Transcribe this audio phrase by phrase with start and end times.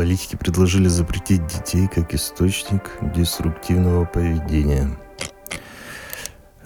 [0.00, 4.98] Политики предложили запретить детей как источник деструктивного поведения.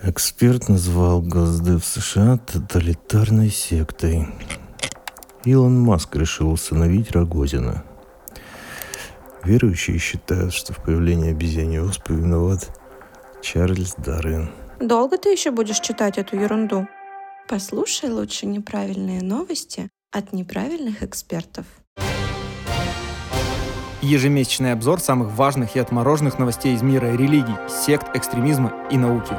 [0.04, 4.28] Эксперт назвал Госдев США тоталитарной сектой.
[5.44, 7.82] Илон Маск решил усыновить Рогозина.
[9.42, 12.70] Верующие считают, что в появлении обезьяньей оспы виноват
[13.42, 14.52] Чарльз Дарвин.
[14.78, 16.86] Долго ты еще будешь читать эту ерунду?
[17.48, 21.66] Послушай лучше неправильные новости от неправильных экспертов.
[24.04, 29.34] Ежемесячный обзор самых важных и отмороженных новостей из мира религий, сект, экстремизма и науки.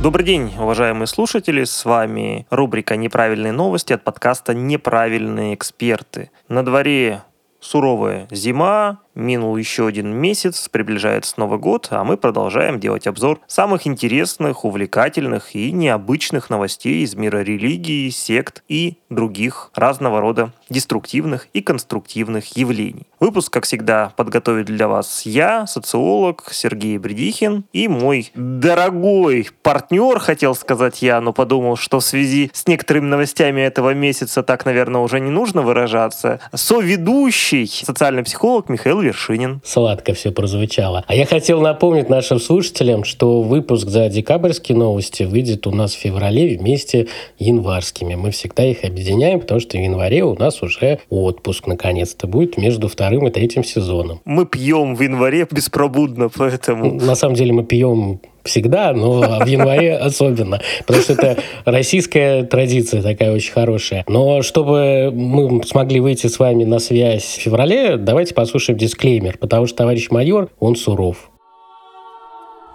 [0.00, 1.64] Добрый день, уважаемые слушатели.
[1.64, 6.30] С вами рубрика «Неправильные новости» от подкаста «Неправильные эксперты».
[6.48, 7.22] На дворе
[7.60, 13.86] суровая зима, Минул еще один месяц, приближается Новый год, а мы продолжаем делать обзор самых
[13.86, 21.60] интересных, увлекательных и необычных новостей из мира религии, сект и других разного рода деструктивных и
[21.60, 23.06] конструктивных явлений.
[23.20, 30.54] Выпуск, как всегда, подготовит для вас я, социолог Сергей Бредихин и мой дорогой партнер, хотел
[30.54, 35.20] сказать я, но подумал, что в связи с некоторыми новостями этого месяца так, наверное, уже
[35.20, 39.60] не нужно выражаться, соведущий социальный психолог Михаил Вершинин.
[39.64, 41.04] Сладко все прозвучало.
[41.06, 45.98] А я хотел напомнить нашим слушателям, что выпуск за декабрьские новости выйдет у нас в
[45.98, 47.08] феврале вместе
[47.38, 48.14] январскими.
[48.14, 52.88] Мы всегда их объединяем, потому что в январе у нас уже отпуск наконец-то будет между
[52.88, 54.20] вторым и третьим сезоном.
[54.24, 56.94] Мы пьем в январе беспробудно, поэтому...
[56.94, 63.02] На самом деле мы пьем всегда, но в январе особенно, потому что это российская традиция
[63.02, 64.04] такая очень хорошая.
[64.08, 69.66] Но чтобы мы смогли выйти с вами на связь в феврале, давайте послушаем дисклеймер, потому
[69.66, 71.30] что товарищ майор, он суров.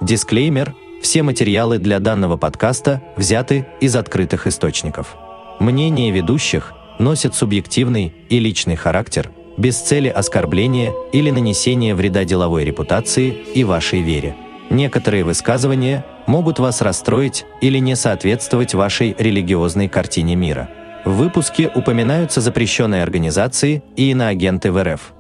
[0.01, 0.75] Дисклеймер.
[1.01, 5.15] Все материалы для данного подкаста взяты из открытых источников.
[5.59, 13.29] Мнения ведущих носят субъективный и личный характер, без цели оскорбления или нанесения вреда деловой репутации
[13.53, 14.35] и вашей вере–
[14.69, 20.69] Некоторые высказывания могут вас расстроить или не соответствовать вашей религиозной картине мира.
[21.05, 25.13] В выпуске упоминаются запрещенные организации и иноагенты в РФ.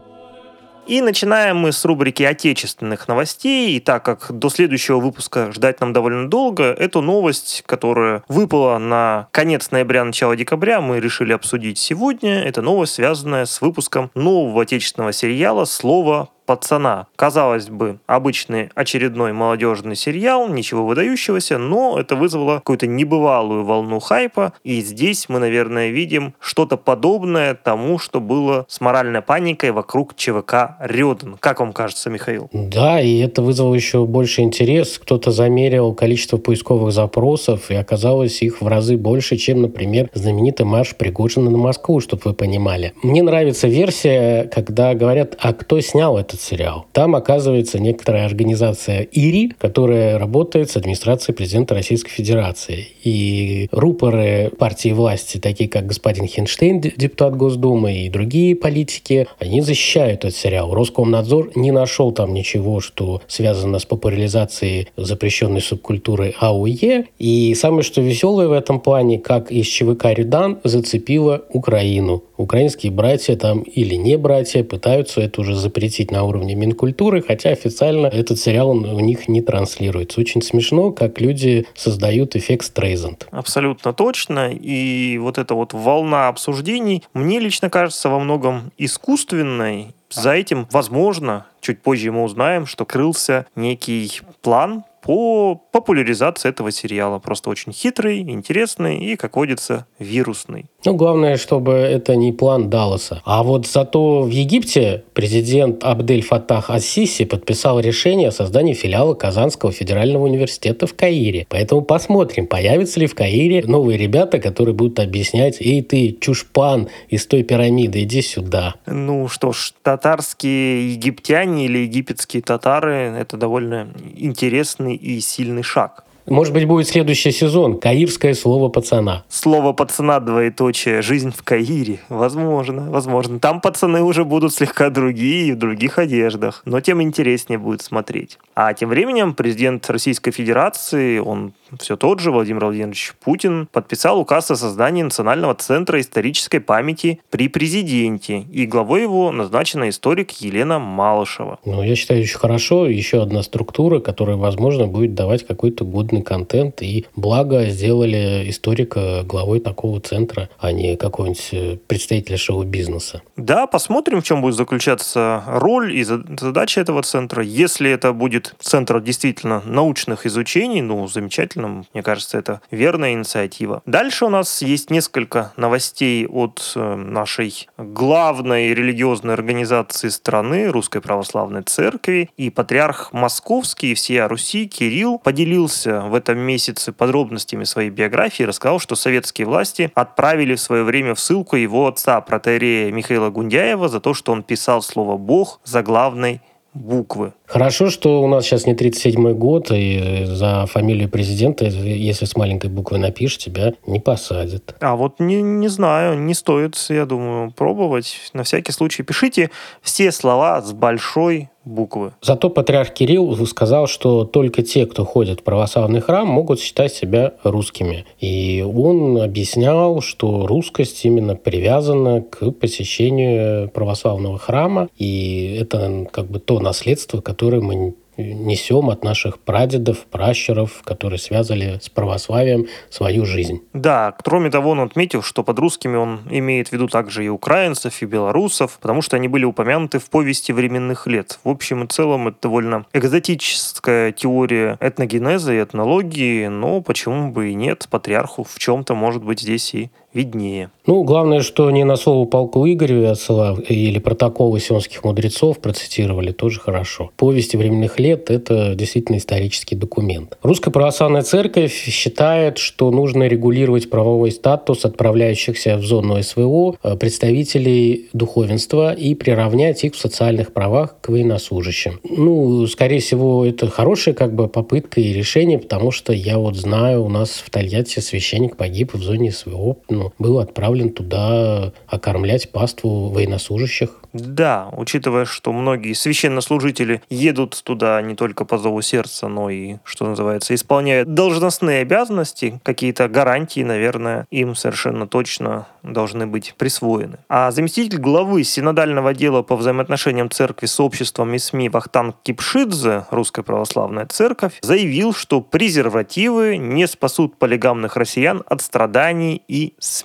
[0.87, 3.75] И начинаем мы с рубрики отечественных новостей.
[3.75, 9.27] И так как до следующего выпуска ждать нам довольно долго, эту новость, которая выпала на
[9.31, 12.41] конец ноября, начало декабря, мы решили обсудить сегодня.
[12.41, 17.05] Это новость, связанная с выпуском нового отечественного сериала «Слово пацана.
[17.15, 24.53] Казалось бы, обычный очередной молодежный сериал, ничего выдающегося, но это вызвало какую-то небывалую волну хайпа,
[24.63, 30.77] и здесь мы, наверное, видим что-то подобное тому, что было с моральной паникой вокруг ЧВК
[30.79, 31.37] Рёден.
[31.39, 32.49] Как вам кажется, Михаил?
[32.53, 34.97] Да, и это вызвало еще больше интерес.
[34.99, 40.95] Кто-то замерил количество поисковых запросов, и оказалось их в разы больше, чем, например, знаменитый марш
[40.95, 42.93] Пригожина на Москву, чтобы вы понимали.
[43.03, 46.85] Мне нравится версия, когда говорят, а кто снял это этот сериал.
[46.93, 52.87] Там оказывается некоторая организация ИРИ, которая работает с администрацией президента Российской Федерации.
[53.03, 60.25] И рупоры партии власти, такие как господин Хинштейн, депутат Госдумы, и другие политики, они защищают
[60.25, 60.73] этот сериал.
[60.73, 67.05] Роскомнадзор не нашел там ничего, что связано с популяризацией запрещенной субкультуры АУЕ.
[67.17, 72.23] И самое что веселое в этом плане, как из ЧВК «Редан» зацепила Украину.
[72.37, 78.07] Украинские братья там или не братья пытаются это уже запретить на уровне Минкультуры, хотя официально
[78.07, 80.19] этот сериал у них не транслируется.
[80.19, 83.27] Очень смешно, как люди создают эффект Стрейзанд.
[83.31, 84.51] Абсолютно точно.
[84.53, 89.93] И вот эта вот волна обсуждений, мне лично кажется во многом искусственной.
[90.09, 97.19] За этим, возможно, чуть позже мы узнаем, что крылся некий план по популяризации этого сериала.
[97.19, 100.65] Просто очень хитрый, интересный и, как водится, вирусный.
[100.87, 103.21] Ну, главное, чтобы это не план Далласа.
[103.25, 109.73] А вот зато в Египте президент Абдель Фатах Ассиси подписал решение о создании филиала Казанского
[109.73, 111.45] федерального университета в Каире.
[111.49, 117.27] Поэтому посмотрим, появятся ли в Каире новые ребята, которые будут объяснять, эй ты, чушпан из
[117.27, 118.75] той пирамиды, иди сюда.
[118.85, 126.05] Ну что ж, татарские египтяне или египетские татары– это довольно интересный и сильный шаг.
[126.27, 127.79] Может быть, будет следующий сезон.
[127.79, 129.23] Каирское слово пацана.
[129.29, 131.01] Слово пацана двоеточие.
[131.01, 131.99] Жизнь в Каире.
[132.09, 133.39] Возможно, возможно.
[133.39, 136.63] Там пацаны уже будут слегка другие в других одеждах.
[136.65, 138.39] Но тем интереснее будет смотреть.
[138.55, 144.51] А тем временем президент Российской Федерации, он все тот же Владимир Владимирович Путин подписал указ
[144.51, 151.59] о создании Национального центра исторической памяти при президенте, и главой его назначена историк Елена Малышева.
[151.65, 152.87] Ну, я считаю, очень хорошо.
[152.87, 156.81] Еще одна структура, которая, возможно, будет давать какой-то годный контент.
[156.81, 163.21] И благо сделали историка главой такого центра, а не какого-нибудь э, представителя шоу-бизнеса.
[163.35, 167.43] Да, посмотрим, в чем будет заключаться роль и задача этого центра.
[167.43, 173.81] Если это будет центр действительно научных изучений, ну, замечательно, мне кажется, это верная инициатива.
[173.85, 181.63] Дальше у нас есть несколько новостей от э, нашей главной религиозной организации страны, Русской Православной
[181.63, 188.43] Церкви, и патриарх Московский и всея Руси Кирилл поделился в этом месяце подробностями своей биографии,
[188.43, 193.89] рассказал, что советские власти отправили в свое время в ссылку его отца, протеерея Михаила Гундяева,
[193.89, 196.41] за то, что он писал слово «Бог» за главной
[196.73, 197.33] буквы.
[197.47, 202.69] Хорошо, что у нас сейчас не 37-й год, и за фамилию президента, если с маленькой
[202.69, 204.75] буквы напишешь, тебя не посадят.
[204.81, 208.17] А вот не, не знаю, не стоит, я думаю, пробовать.
[208.33, 209.49] На всякий случай пишите
[209.81, 212.13] все слова с большой буквы.
[212.21, 217.33] Зато патриарх Кирилл сказал, что только те, кто ходит в православный храм, могут считать себя
[217.43, 218.05] русскими.
[218.19, 226.39] И он объяснял, что русскость именно привязана к посещению православного храма, и это как бы
[226.39, 233.61] то наследство, которое мы несем от наших прадедов, пращуров, которые связали с православием свою жизнь.
[233.73, 238.01] Да, кроме того, он отметил, что под русскими он имеет в виду также и украинцев,
[238.01, 241.39] и белорусов, потому что они были упомянуты в повести временных лет.
[241.43, 247.53] В общем и целом, это довольно экзотическая теория этногенеза и этнологии, но почему бы и
[247.53, 250.69] нет, патриарху в чем-то может быть здесь и виднее.
[250.85, 256.59] Ну, главное, что не на слово полку Игореве отсылал или протоколы сионских мудрецов процитировали, тоже
[256.59, 257.11] хорошо.
[257.17, 260.37] Повести временных лет– это действительно исторический документ.
[260.41, 268.09] Русская православная церковь считает, что нужно регулировать правовой статус отправляющихся в зону СВО э, представителей
[268.13, 271.99] духовенства и приравнять их в социальных правах к военнослужащим.
[272.03, 277.03] Ну, скорее всего, это хорошая как бы попытка и решение, потому что я вот знаю,
[277.03, 283.09] у нас в Тольятти священник погиб в зоне СВО, ну, был отправлен туда окормлять паству
[283.09, 283.89] военнослужащих.
[284.13, 290.05] Да, учитывая, что многие священнослужители едут туда не только по зову сердца, но и, что
[290.05, 297.19] называется, исполняют должностные обязанности, какие-то гарантии, наверное, им совершенно точно должны быть присвоены.
[297.29, 303.43] А заместитель главы синодального отдела по взаимоотношениям церкви с обществом и СМИ Вахтанг Кипшидзе, Русская
[303.43, 309.96] Православная Церковь, заявил, что презервативы не спасут полигамных россиян от страданий и смерти.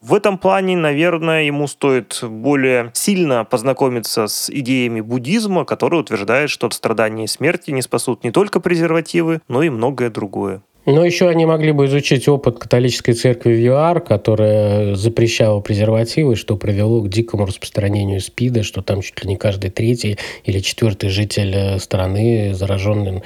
[0.00, 6.66] В этом плане, наверное, ему стоит более сильно познакомиться с идеями буддизма, который утверждает, что
[6.66, 10.62] от страдания и смерти не спасут не только презервативы, но и многое другое.
[10.84, 16.56] Но еще они могли бы изучить опыт католической церкви в ЮАР, которая запрещала презервативы, что
[16.56, 21.54] привело к дикому распространению СПИДа, что там чуть ли не каждый третий или четвертый житель
[21.54, 23.22] э, страны заражен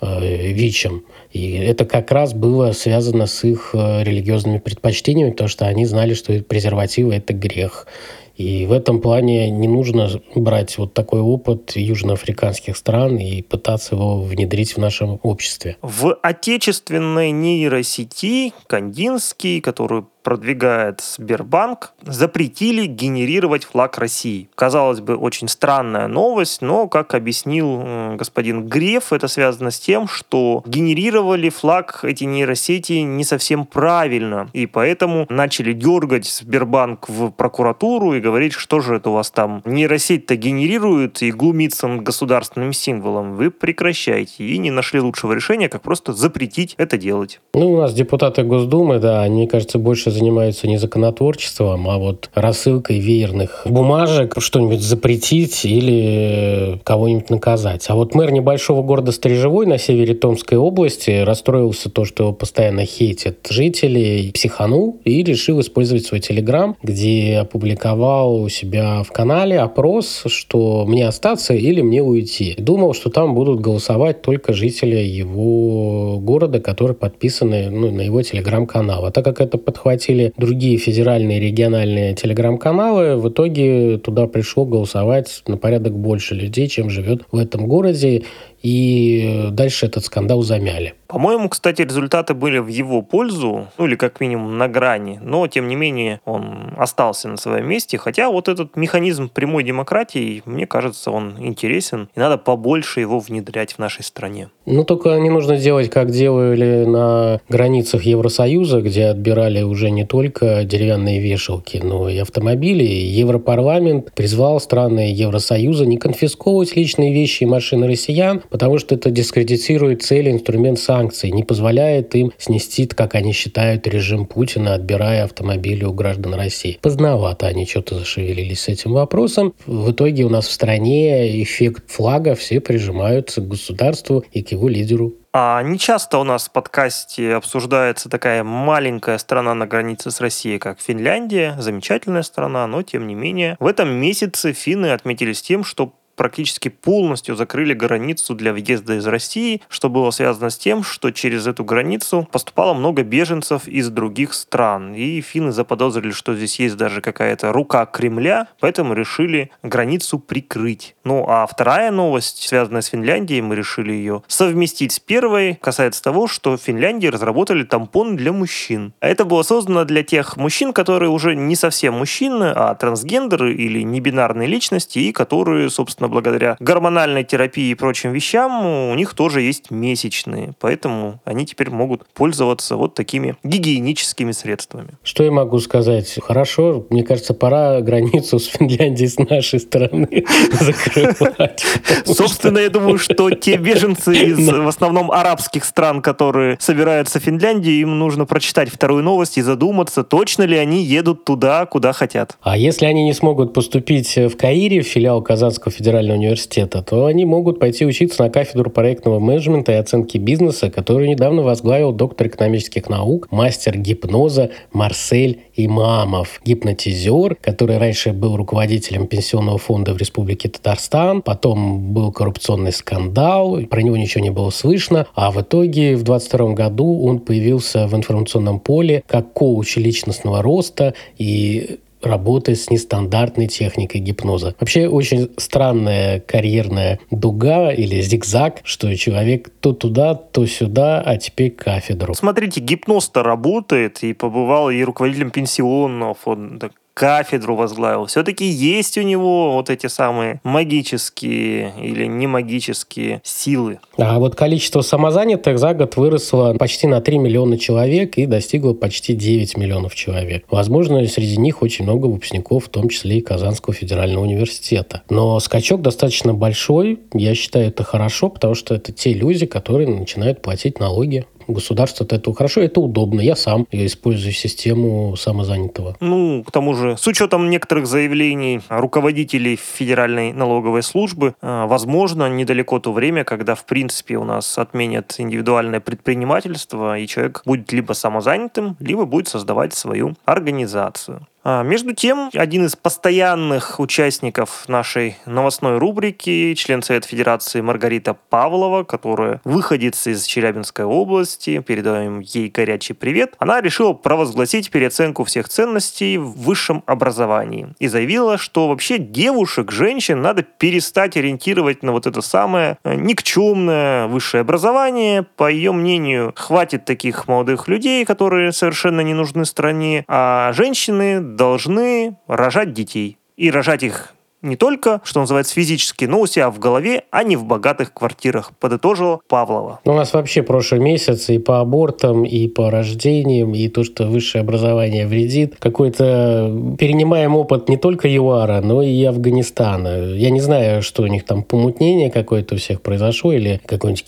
[0.00, 1.04] э, ВИЧем.
[1.32, 6.14] И это как раз было связано с их э, религиозными предпочтениями, потому что они знали,
[6.14, 7.88] что презервативы– это грех.
[8.36, 14.22] И в этом плане не нужно брать вот такой опыт южноафриканских стран и пытаться его
[14.22, 15.76] внедрить в нашем обществе.
[15.82, 24.48] В отечественной нейросети Кандинский, которую продвигает Сбербанк, запретили генерировать флаг России.
[24.54, 30.62] Казалось бы, очень странная новость, но, как объяснил господин Греф, это связано с тем, что
[30.66, 38.20] генерировали флаг эти нейросети не совсем правильно, и поэтому начали дергать Сбербанк в прокуратуру и
[38.20, 43.34] говорить, что же это у вас там нейросеть-то генерирует и глумится над государственным символом.
[43.34, 44.44] Вы прекращайте.
[44.44, 47.40] И не нашли лучшего решения, как просто запретить это делать.
[47.54, 52.98] Ну, у нас депутаты Госдумы, да, они, кажется, больше занимаются не законотворчеством, а вот рассылкой
[52.98, 57.86] веерных бумажек, что-нибудь запретить или кого-нибудь наказать.
[57.88, 62.84] А вот мэр небольшого города Стрижевой на севере Томской области расстроился то, что его постоянно
[62.84, 70.24] хейтят жители, психанул и решил использовать свой телеграм, где опубликовал у себя в канале опрос,
[70.26, 72.54] что мне остаться или мне уйти.
[72.58, 79.06] Думал, что там будут голосовать только жители его города, которые подписаны ну, на его телеграм-канал.
[79.06, 83.16] А так как это подхватило захватили другие федеральные и региональные телеграм-каналы.
[83.16, 88.24] В итоге туда пришло голосовать на порядок больше людей, чем живет в этом городе.
[88.62, 90.94] И дальше этот скандал замяли.
[91.06, 95.68] По-моему, кстати, результаты были в его пользу, ну или как минимум на грани, но тем
[95.68, 101.10] не менее он остался на своем месте, хотя вот этот механизм прямой демократии, мне кажется,
[101.10, 104.48] он интересен, и надо побольше его внедрять в нашей стране.
[104.64, 110.64] Ну, только не нужно делать, как делали на границах Евросоюза, где отбирали уже не только
[110.64, 112.84] деревянные вешалки, но и автомобили.
[112.84, 120.02] Европарламент призвал страны Евросоюза не конфисковывать личные вещи и машины россиян, потому что это дискредитирует
[120.02, 125.92] цель инструмент санкций, не позволяет им снести, как они считают, режим Путина, отбирая автомобили у
[125.92, 126.78] граждан России.
[126.82, 129.54] Поздновато они что-то зашевелились с этим вопросом.
[129.64, 134.68] В итоге у нас в стране эффект флага все прижимаются к государству и к его
[134.68, 135.14] лидеру.
[135.34, 140.58] А не часто у нас в подкасте обсуждается такая маленькая страна на границе с Россией,
[140.58, 141.56] как Финляндия.
[141.58, 143.56] Замечательная страна, но тем не менее.
[143.58, 149.60] В этом месяце финны отметились тем, что практически полностью закрыли границу для въезда из России,
[149.68, 154.94] что было связано с тем, что через эту границу поступало много беженцев из других стран.
[154.94, 160.94] И финны заподозрили, что здесь есть даже какая-то рука Кремля, поэтому решили границу прикрыть.
[161.02, 166.28] Ну а вторая новость, связанная с Финляндией, мы решили ее совместить с первой, касается того,
[166.28, 168.92] что в Финляндии разработали тампон для мужчин.
[169.00, 174.46] Это было создано для тех мужчин, которые уже не совсем мужчины, а трансгендеры или небинарные
[174.46, 180.52] личности, и которые, собственно, благодаря гормональной терапии и прочим вещам у них тоже есть месячные.
[180.60, 184.90] Поэтому они теперь могут пользоваться вот такими гигиеническими средствами.
[185.02, 186.18] Что я могу сказать?
[186.22, 191.64] Хорошо, мне кажется, пора границу с Финляндией с нашей стороны закрывать.
[192.04, 197.80] Собственно, я думаю, что те беженцы из в основном арабских стран, которые собираются в Финляндию,
[197.80, 202.36] им нужно прочитать вторую новость и задуматься, точно ли они едут туда, куда хотят.
[202.42, 207.06] А если они не смогут поступить в Каире, в филиал Казанского федерального федерального университета, то
[207.06, 212.28] они могут пойти учиться на кафедру проектного менеджмента и оценки бизнеса, которую недавно возглавил доктор
[212.28, 216.40] экономических наук, мастер гипноза Марсель Имамов.
[216.44, 223.82] Гипнотизер, который раньше был руководителем пенсионного фонда в Республике Татарстан, потом был коррупционный скандал, про
[223.82, 228.60] него ничего не было слышно, а в итоге в 22 году он появился в информационном
[228.60, 234.54] поле как коуч личностного роста и работы с нестандартной техникой гипноза.
[234.58, 241.50] Вообще очень странная карьерная дуга или зигзаг, что человек то туда, то сюда, а теперь
[241.50, 242.14] кафедру.
[242.14, 248.06] Смотрите, гипноз-то работает, и побывал и руководителем пенсионного фонда, кафедру возглавил.
[248.06, 253.78] Все-таки есть у него вот эти самые магические или не магические силы.
[253.96, 259.14] А вот количество самозанятых за год выросло почти на 3 миллиона человек и достигло почти
[259.14, 260.44] 9 миллионов человек.
[260.50, 265.02] Возможно, среди них очень много выпускников, в том числе и Казанского федерального университета.
[265.08, 267.00] Но скачок достаточно большой.
[267.12, 272.34] Я считаю, это хорошо, потому что это те люди, которые начинают платить налоги государство этого
[272.34, 273.20] хорошо, это удобно.
[273.20, 275.96] Я сам я использую систему самозанятого.
[276.00, 282.78] Ну, к тому же, с учетом некоторых заявлений руководителей Федеральной налоговой службы, э, возможно, недалеко
[282.78, 288.76] то время, когда, в принципе, у нас отменят индивидуальное предпринимательство, и человек будет либо самозанятым,
[288.80, 291.26] либо будет создавать свою организацию.
[291.44, 298.84] А, между тем, один из постоянных участников нашей новостной рубрики, член Совета Федерации Маргарита Павлова,
[298.84, 306.16] которая выходит из Челябинской области, передаем ей горячий привет, она решила провозгласить переоценку всех ценностей
[306.16, 312.22] в высшем образовании и заявила, что вообще девушек, женщин надо перестать ориентировать на вот это
[312.22, 315.24] самое э, никчемное высшее образование.
[315.24, 322.16] По ее мнению, хватит таких молодых людей, которые совершенно не нужны стране, а женщины должны
[322.26, 323.18] рожать детей.
[323.36, 327.36] И рожать их не только, что называется, физически, но у себя в голове, а не
[327.36, 329.80] в богатых квартирах, подытожила Павлова.
[329.84, 334.42] У нас вообще прошлый месяц и по абортам, и по рождениям, и то, что высшее
[334.42, 335.56] образование вредит.
[335.60, 340.14] Какой-то перенимаем опыт не только ЮАРа, но и Афганистана.
[340.14, 344.04] Я не знаю, что у них там помутнение какое-то у всех произошло, или какой-нибудь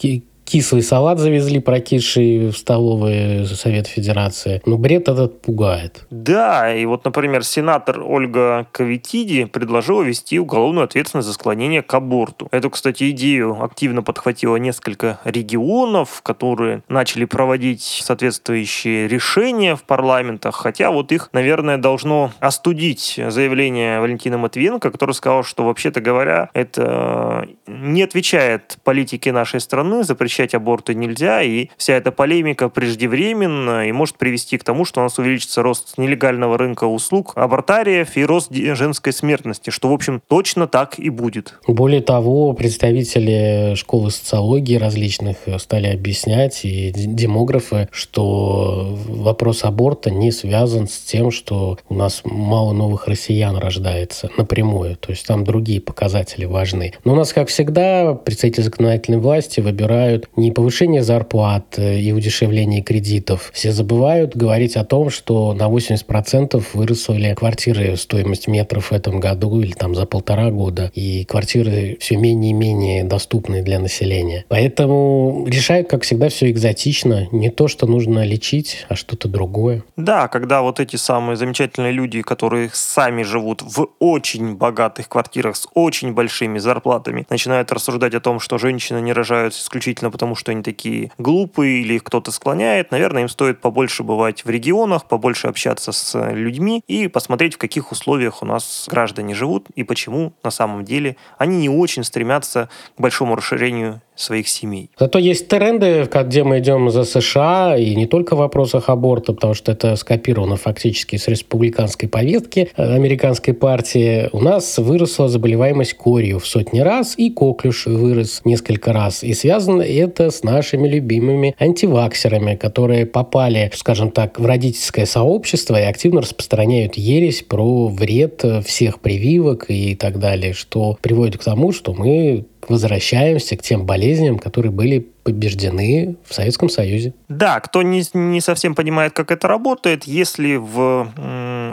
[0.54, 4.62] кислый салат завезли, прокисший в столовые Совет Федерации.
[4.64, 6.06] Но бред этот пугает.
[6.10, 12.46] Да, и вот, например, сенатор Ольга Кавитиди предложила ввести уголовную ответственность за склонение к аборту.
[12.52, 20.92] Эту, кстати, идею активно подхватило несколько регионов, которые начали проводить соответствующие решения в парламентах, хотя
[20.92, 28.04] вот их, наверное, должно остудить заявление Валентина Матвиенко, который сказал, что, вообще-то говоря, это не
[28.04, 34.16] отвечает политике нашей страны запрещать запрещать аборты нельзя, и вся эта полемика преждевременна и может
[34.16, 39.12] привести к тому, что у нас увеличится рост нелегального рынка услуг, абортариев и рост женской
[39.12, 41.54] смертности, что, в общем, точно так и будет.
[41.66, 50.86] Более того, представители школы социологии различных стали объяснять, и демографы, что вопрос аборта не связан
[50.86, 54.96] с тем, что у нас мало новых россиян рождается напрямую.
[54.96, 56.92] То есть там другие показатели важны.
[57.04, 63.50] Но у нас, как всегда, представители законодательной власти выбирают не повышение зарплат и удешевление кредитов.
[63.52, 69.60] Все забывают говорить о том, что на 80% выросли квартиры стоимость метров в этом году
[69.60, 70.90] или там за полтора года.
[70.94, 74.44] И квартиры все менее и менее доступны для населения.
[74.48, 77.28] Поэтому решают, как всегда, все экзотично.
[77.32, 79.84] Не то, что нужно лечить, а что-то другое.
[79.96, 85.66] Да, когда вот эти самые замечательные люди, которые сами живут в очень богатых квартирах с
[85.74, 90.62] очень большими зарплатами, начинают рассуждать о том, что женщины не рожают исключительно потому, что они
[90.62, 95.90] такие глупые или их кто-то склоняет, наверное, им стоит побольше бывать в регионах, побольше общаться
[95.90, 100.84] с людьми и посмотреть, в каких условиях у нас граждане живут и почему на самом
[100.84, 104.90] деле они не очень стремятся к большому расширению своих семей.
[104.98, 109.54] Зато есть тренды, где мы идем за США, и не только в вопросах аборта, потому
[109.54, 114.28] что это скопировано фактически с республиканской повестки э, американской партии.
[114.32, 119.22] У нас выросла заболеваемость корью в сотни раз, и коклюш вырос несколько раз.
[119.24, 125.84] И связано это с нашими любимыми антиваксерами, которые попали, скажем так, в родительское сообщество и
[125.84, 131.92] активно распространяют ересь про вред всех прививок и так далее, что приводит к тому, что
[131.92, 137.14] мы возвращаемся к тем болезням, которые были побеждены в Советском Союзе.
[137.28, 141.08] Да, кто не, не совсем понимает, как это работает, если в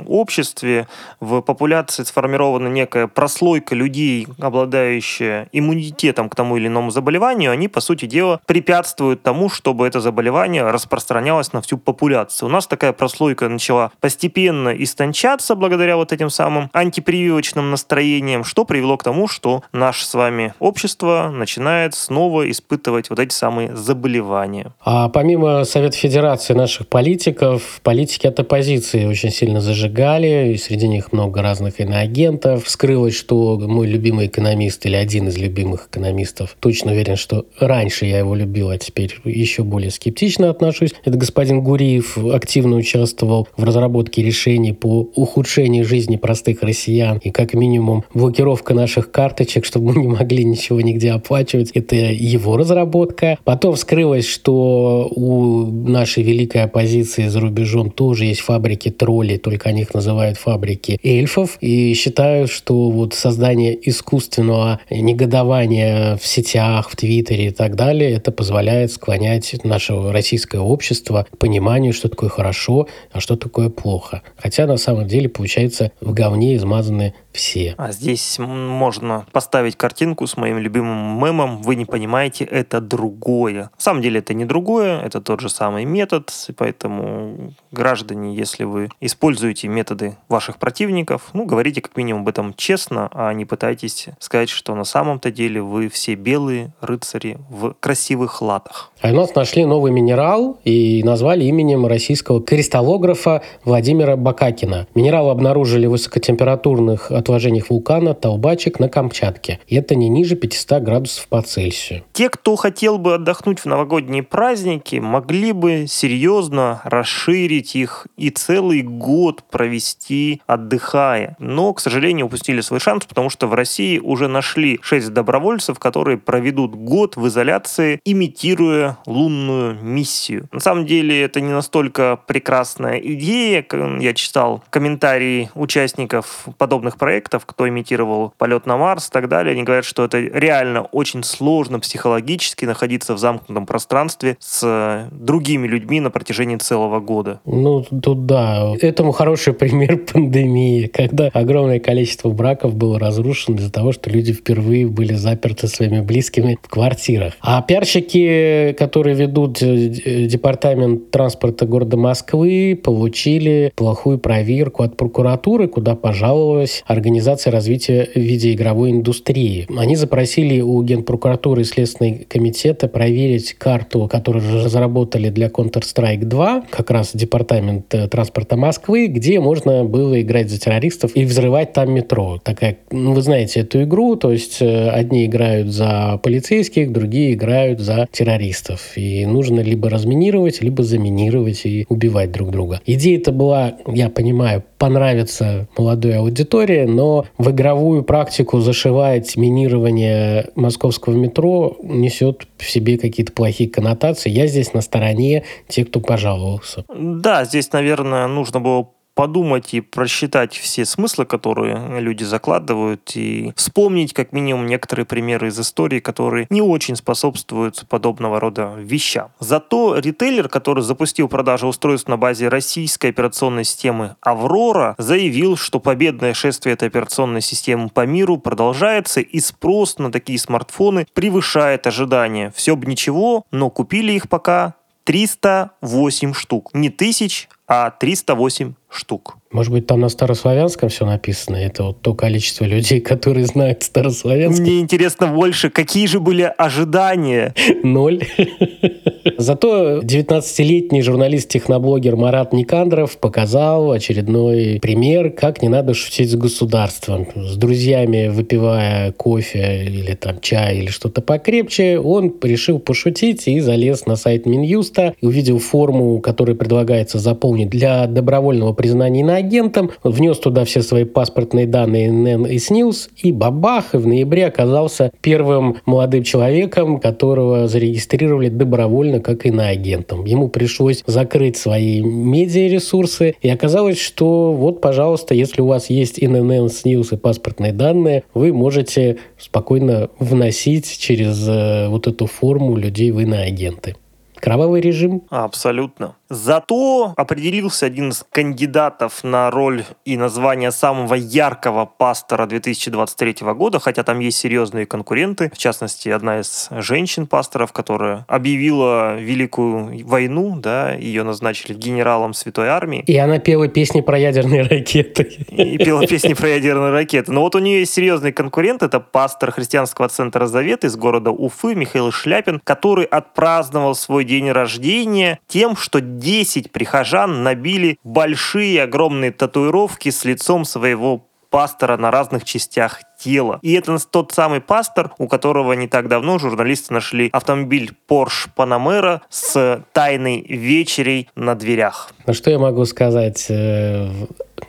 [0.07, 0.87] обществе,
[1.19, 7.81] в популяции сформирована некая прослойка людей, обладающая иммунитетом к тому или иному заболеванию, они, по
[7.81, 12.49] сути дела, препятствуют тому, чтобы это заболевание распространялось на всю популяцию.
[12.49, 18.97] У нас такая прослойка начала постепенно истончаться благодаря вот этим самым антипрививочным настроениям, что привело
[18.97, 24.71] к тому, что наше с вами общество начинает снова испытывать вот эти самые заболевания.
[24.85, 31.11] А помимо Совета Федерации наших политиков, политики от оппозиции очень сильно зажигали, и среди них
[31.11, 32.65] много разных иноагентов.
[32.65, 38.19] Вскрылось, что мой любимый экономист или один из любимых экономистов, точно уверен, что раньше я
[38.19, 40.91] его любил, а теперь еще более скептично отношусь.
[41.03, 47.55] Это господин Гуриев активно участвовал в разработке решений по ухудшению жизни простых россиян и как
[47.55, 51.71] минимум блокировка наших карточек, чтобы мы не могли ничего нигде оплачивать.
[51.71, 53.30] Это его разработка.
[53.43, 59.81] Потом вскрылось, что у нашей великой оппозиции за рубежом тоже есть фабрики троллей, только они
[59.81, 61.57] их называют фабрики эльфов.
[61.61, 68.31] И считают, что вот создание искусственного негодования в сетях, в Твиттере и так далее, это
[68.31, 74.21] позволяет склонять наше российское общество к пониманию, что такое хорошо, а что такое плохо.
[74.37, 77.75] Хотя на самом деле, получается, в говне измазаны все.
[77.77, 82.81] А здесь можно поставить картинку с моим любимым мемом «Вы не понимаете, это
[83.21, 83.63] другое».
[83.63, 88.63] На самом деле это не другое, это тот же самый метод, и поэтому граждане, если
[88.63, 94.07] вы используете методы ваших противников, ну, говорите как минимум об этом честно, а не пытайтесь
[94.19, 98.91] сказать, что на самом-то деле вы все белые рыцари в красивых латах.
[99.01, 104.87] А у нас нашли новый минерал и назвали именем российского кристаллографа Владимира Бакакина.
[104.95, 109.59] Минерал обнаружили в высокотемпературных отложениях вулкана Толбачек на Камчатке.
[109.67, 112.03] И это не ниже 500 градусов по Цельсию.
[112.13, 118.81] Те, кто хотел бы отдохнуть в новогодние праздники, могли бы серьезно расширить их и целый
[118.81, 121.35] год провести отдыхая.
[121.39, 126.17] Но, к сожалению, упустили свой шанс, потому что в России уже нашли 6 добровольцев, которые
[126.17, 130.47] проведут год в изоляции, имитируя лунную миссию.
[130.51, 133.65] На самом деле это не настолько прекрасная идея.
[133.99, 139.63] Я читал комментарии участников подобных проектов, кто имитировал полет на Марс и так далее, они
[139.63, 146.09] говорят, что это реально очень сложно психологически находиться в замкнутом пространстве с другими людьми на
[146.09, 147.41] протяжении целого года.
[147.45, 148.73] Ну, тут да.
[148.81, 154.87] Этому хороший пример пандемии, когда огромное количество браков было разрушено из-за того, что люди впервые
[154.87, 157.33] были заперты своими близкими в квартирах.
[157.41, 159.87] А пиарщики, которые ведут э,
[160.27, 169.67] департамент транспорта города Москвы, получили плохую проверку от прокуратуры, куда пожаловалась Организации развития видеоигровой индустрии.
[169.77, 176.91] Они запросили у Генпрокуратуры и Следственного комитета проверить карту, которую разработали для Counter-Strike 2, как
[176.91, 182.39] раз Департамент э, транспорта Москвы, где можно было играть за террористов и взрывать там метро.
[182.43, 187.79] Такая, ну, вы знаете эту игру, то есть э, одни играют за полицейских, другие играют
[187.79, 188.97] за террористов.
[188.97, 192.81] И нужно либо разминировать, либо заминировать и убивать друг друга.
[192.85, 201.77] Идея-то была, я понимаю, понравится молодой аудитории, но в игровую практику зашивать минирование московского метро
[201.83, 204.31] несет в себе какие-то плохие коннотации.
[204.31, 206.83] Я здесь на стороне тех, кто пожаловался.
[206.89, 208.87] Да, здесь, наверное, нужно было
[209.21, 215.59] подумать и просчитать все смыслы, которые люди закладывают, и вспомнить как минимум некоторые примеры из
[215.59, 219.29] истории, которые не очень способствуют подобного рода вещам.
[219.39, 226.33] Зато ритейлер, который запустил продажу устройств на базе российской операционной системы «Аврора», заявил, что победное
[226.33, 232.51] шествие этой операционной системы по миру продолжается, и спрос на такие смартфоны превышает ожидания.
[232.55, 236.69] Все бы ничего, но купили их пока 308 штук.
[236.73, 239.37] Не тысяч, а 308 штук.
[239.51, 241.57] Может быть, там на старославянском все написано?
[241.57, 244.63] Это вот то количество людей, которые знают старославянский.
[244.63, 247.53] Мне интересно больше, какие же были ожидания?
[247.83, 248.23] Ноль.
[249.37, 257.27] Зато 19-летний журналист-техноблогер Марат Никандров показал очередной пример, как не надо шутить с государством.
[257.35, 264.05] С друзьями, выпивая кофе или там чай или что-то покрепче, он решил пошутить и залез
[264.05, 270.65] на сайт Минюста, увидел форму, которую предлагается заполнить для добровольного признания на агентом, внес туда
[270.65, 276.23] все свои паспортные данные НН и СНИЛС, и бабах, и в ноябре оказался первым молодым
[276.23, 280.25] человеком, которого зарегистрировали добровольно как иноагентом.
[280.25, 286.67] Ему пришлось закрыть свои медиаресурсы, и оказалось, что вот, пожалуйста, если у вас есть ИНН,
[286.69, 293.19] СНИЛС и паспортные данные, вы можете спокойно вносить через э, вот эту форму людей в
[293.19, 293.95] иноагенты.
[294.41, 295.23] Кровавый режим?
[295.29, 296.15] Абсолютно.
[296.29, 304.03] Зато определился один из кандидатов на роль и название самого яркого пастора 2023 года, хотя
[304.03, 305.51] там есть серьезные конкуренты.
[305.53, 313.03] В частности, одна из женщин-пасторов, которая объявила Великую войну, да, ее назначили генералом Святой Армии.
[313.05, 315.23] И она пела песни про ядерные ракеты.
[315.49, 317.31] И пела песни про ядерные ракеты.
[317.33, 321.75] Но вот у нее есть серьезный конкурент, это пастор христианского центра Завет из города Уфы
[321.75, 330.09] Михаил Шляпин, который отпраздновал свой день рождения тем, что 10 прихожан набили большие огромные татуировки
[330.09, 333.59] с лицом своего пастора на разных частях тела.
[333.61, 339.19] И это тот самый пастор, у которого не так давно журналисты нашли автомобиль Porsche Panamera
[339.29, 342.13] с тайной вечерей на дверях.
[342.25, 343.47] Ну что я могу сказать?
[343.49, 344.09] Э,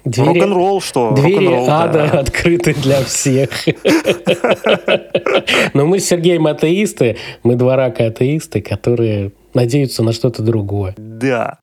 [0.04, 1.12] двери, Рок-н-ролл что?
[1.12, 2.18] Двери Рок-н-ролл, ада да.
[2.22, 3.50] открыты для всех.
[5.74, 10.94] Но мы с Сергеем атеисты, мы два рака атеисты, которые надеются на что-то другое.
[10.96, 11.58] Да.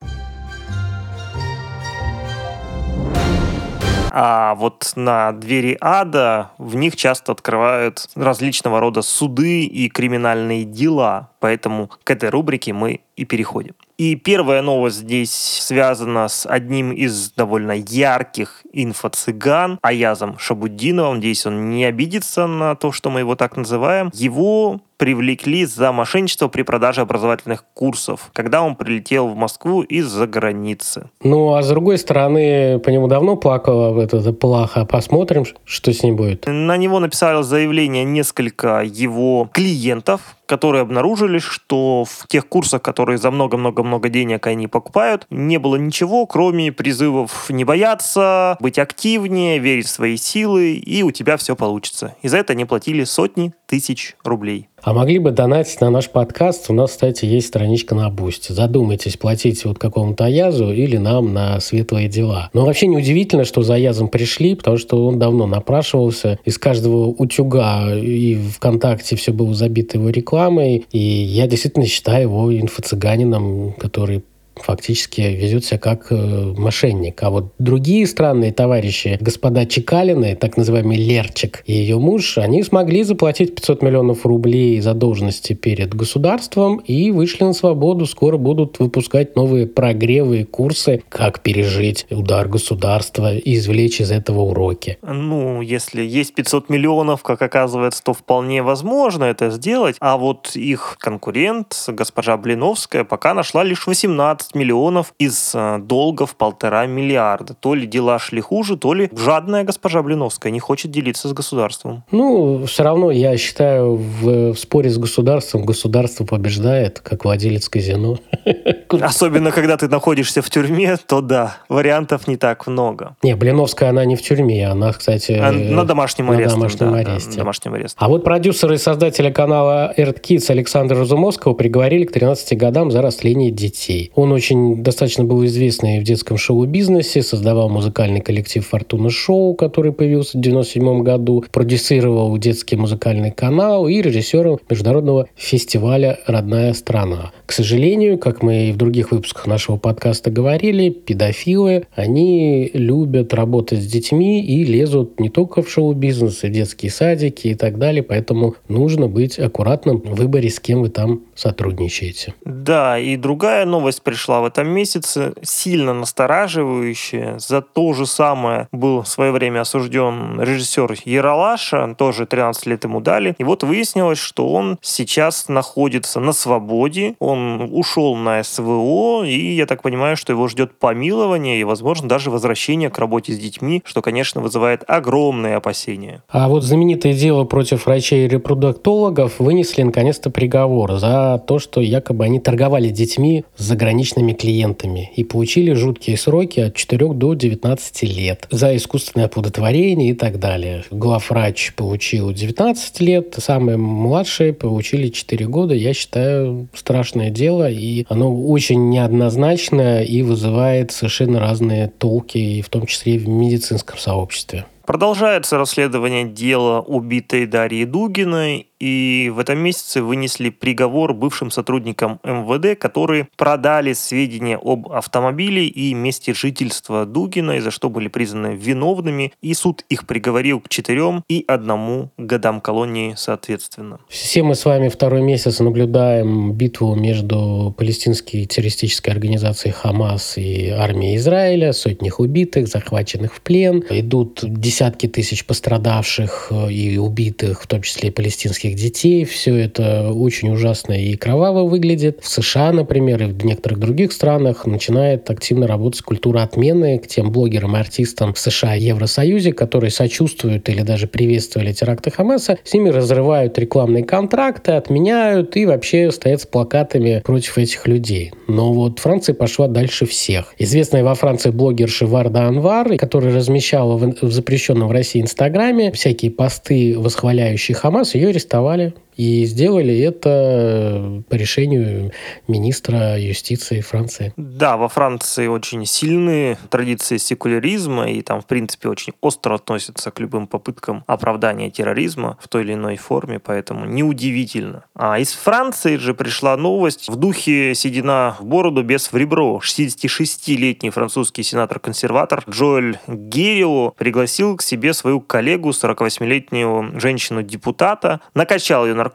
[4.12, 11.30] А вот на двери ада в них часто открывают различного рода суды и криминальные дела.
[11.38, 13.74] Поэтому к этой рубрике мы и переходим.
[13.98, 21.16] И первая новость здесь связана с одним из довольно ярких инфо-цыган, Аязом Шабуддиновым.
[21.16, 24.10] Надеюсь, он не обидится на то, что мы его так называем.
[24.14, 31.08] Его привлекли за мошенничество при продаже образовательных курсов, когда он прилетел в Москву из-за границы.
[31.22, 34.84] Ну, а с другой стороны, по нему давно плакала эта плаха.
[34.84, 36.44] Посмотрим, что с ним будет.
[36.46, 43.30] На него написали заявление несколько его клиентов, которые обнаружили, что в тех курсах, которые за
[43.30, 49.90] много-много-много денег они покупают, не было ничего, кроме призывов не бояться, быть активнее, верить в
[49.90, 52.16] свои силы, и у тебя все получится.
[52.22, 54.68] И за это они платили сотни тысяч рублей.
[54.82, 56.70] А могли бы донатить на наш подкаст.
[56.70, 58.52] У нас, кстати, есть страничка на Boosty.
[58.52, 62.50] Задумайтесь, платить вот какому-то Аязу или нам на светлые дела.
[62.54, 66.38] Но вообще неудивительно, что за Аязом пришли, потому что он давно напрашивался.
[66.44, 70.86] Из каждого утюга и ВКонтакте все было забито его рекламой.
[70.92, 74.22] И я действительно считаю его инфо-цыганином, который
[74.62, 77.22] фактически ведет себя как э, мошенник.
[77.22, 83.02] А вот другие странные товарищи, господа Чекалины, так называемый Лерчик и ее муж, они смогли
[83.02, 88.06] заплатить 500 миллионов рублей задолженности перед государством и вышли на свободу.
[88.06, 94.40] Скоро будут выпускать новые прогревы и курсы, как пережить удар государства и извлечь из этого
[94.40, 94.98] уроки.
[95.02, 99.96] Ну, если есть 500 миллионов, как оказывается, то вполне возможно это сделать.
[100.00, 106.26] А вот их конкурент, госпожа Блиновская, пока нашла лишь 18 15 миллионов из э, долга
[106.26, 107.54] в полтора миллиарда.
[107.54, 112.02] То ли дела шли хуже, то ли жадная госпожа Блиновская не хочет делиться с государством.
[112.10, 118.18] Ну, все равно, я считаю, в, в споре с государством государство побеждает, как владелец казино.
[118.88, 123.16] Особенно, когда ты находишься в тюрьме, то да, вариантов не так много.
[123.22, 125.32] Не, Блиновская, она не в тюрьме, она, кстати...
[125.32, 126.56] На домашнем на аресте.
[126.56, 127.30] домашнем да, аресте.
[127.30, 127.96] на домашнем аресте.
[127.98, 133.02] А вот продюсеры и создателя канала Earth Kids Александра Разумовского приговорили к 13 годам за
[133.02, 134.10] растление детей.
[134.14, 140.38] Он очень достаточно был известный в детском шоу-бизнесе, создавал музыкальный коллектив «Фортуна Шоу», который появился
[140.38, 147.32] в 97 году, продюсировал детский музыкальный канал и режиссером международного фестиваля «Родная страна».
[147.46, 153.82] К сожалению, как мы и в других выпусках нашего подкаста говорили, педофилы, они любят работать
[153.82, 158.02] с детьми и лезут не только в шоу-бизнес, и в детские садики и так далее,
[158.02, 162.34] поэтому нужно быть аккуратным в выборе, с кем вы там сотрудничаете.
[162.44, 167.38] Да, и другая новость пришла в этом месяце, сильно настораживающая.
[167.38, 173.00] За то же самое был в свое время осужден режиссер Яралаша, тоже 13 лет ему
[173.00, 173.34] дали.
[173.38, 179.66] И вот выяснилось, что он сейчас находится на свободе, он ушел на СВО, и я
[179.66, 184.02] так понимаю, что его ждет помилование и, возможно, даже возвращение к работе с детьми, что,
[184.02, 186.22] конечно, вызывает огромные опасения.
[186.28, 192.24] А вот знаменитое дело против врачей и репродуктологов вынесли наконец-то приговор за то, что якобы
[192.24, 198.46] они торговали детьми с заграничными клиентами и получили жуткие сроки от 4 до 19 лет
[198.50, 200.84] за искусственное оплодотворение и так далее.
[200.90, 205.74] Главврач получил 19 лет, самые младшие получили 4 года.
[205.74, 212.68] Я считаю, страшное дело, и оно очень неоднозначное и вызывает совершенно разные толки, и в
[212.68, 214.66] том числе и в медицинском сообществе.
[214.86, 222.78] Продолжается расследование дела убитой Дарьи Дугиной, и в этом месяце вынесли приговор бывшим сотрудникам МВД,
[222.78, 229.54] которые продали сведения об автомобиле и месте жительства Дугиной, за что были признаны виновными, и
[229.54, 234.00] суд их приговорил к четырем и одному годам колонии соответственно.
[234.08, 241.16] Все мы с вами второй месяц наблюдаем битву между палестинской террористической организацией Хамас и армией
[241.16, 243.84] Израиля, сотнях убитых, захваченных в плен.
[243.90, 249.24] Идут десятки тысяч пострадавших и убитых, в том числе и палестинских детей.
[249.24, 252.20] Все это очень ужасно и кроваво выглядит.
[252.22, 257.30] В США, например, и в некоторых других странах начинает активно работать культура отмены к тем
[257.30, 262.58] блогерам и артистам в США и Евросоюзе, которые сочувствуют или даже приветствовали теракты Хамаса.
[262.64, 268.32] С ними разрывают рекламные контракты, отменяют и вообще стоят с плакатами против этих людей.
[268.48, 270.54] Но вот Франция пошла дальше всех.
[270.58, 276.30] Известная во Франции блогерша Варда Анвар, которая размещала в, в запрещенном в России Инстаграме всякие
[276.30, 282.10] посты, восхваляющие Хамас, ее арестовали арестовали, и сделали это по решению
[282.48, 284.32] министра юстиции Франции.
[284.38, 290.20] Да, во Франции очень сильные традиции секуляризма, и там, в принципе, очень остро относятся к
[290.20, 294.84] любым попыткам оправдания терроризма в той или иной форме, поэтому неудивительно.
[294.94, 299.60] А из Франции же пришла новость в духе «Седина в бороду, без в ребро».
[299.62, 309.09] 66-летний французский сенатор-консерватор Джоэль Герио пригласил к себе свою коллегу, 48-летнюю женщину-депутата, накачал ее наркотиками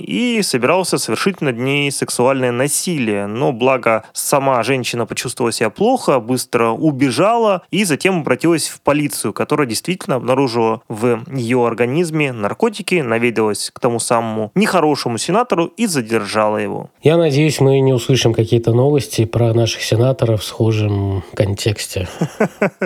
[0.00, 3.26] и собирался совершить над ней сексуальное насилие.
[3.26, 9.66] Но благо сама женщина почувствовала себя плохо, быстро убежала и затем обратилась в полицию, которая
[9.66, 16.90] действительно обнаружила в ее организме наркотики, наведалась к тому самому нехорошему сенатору и задержала его.
[17.02, 22.08] Я надеюсь, мы не услышим какие-то новости про наших сенаторов в схожем контексте.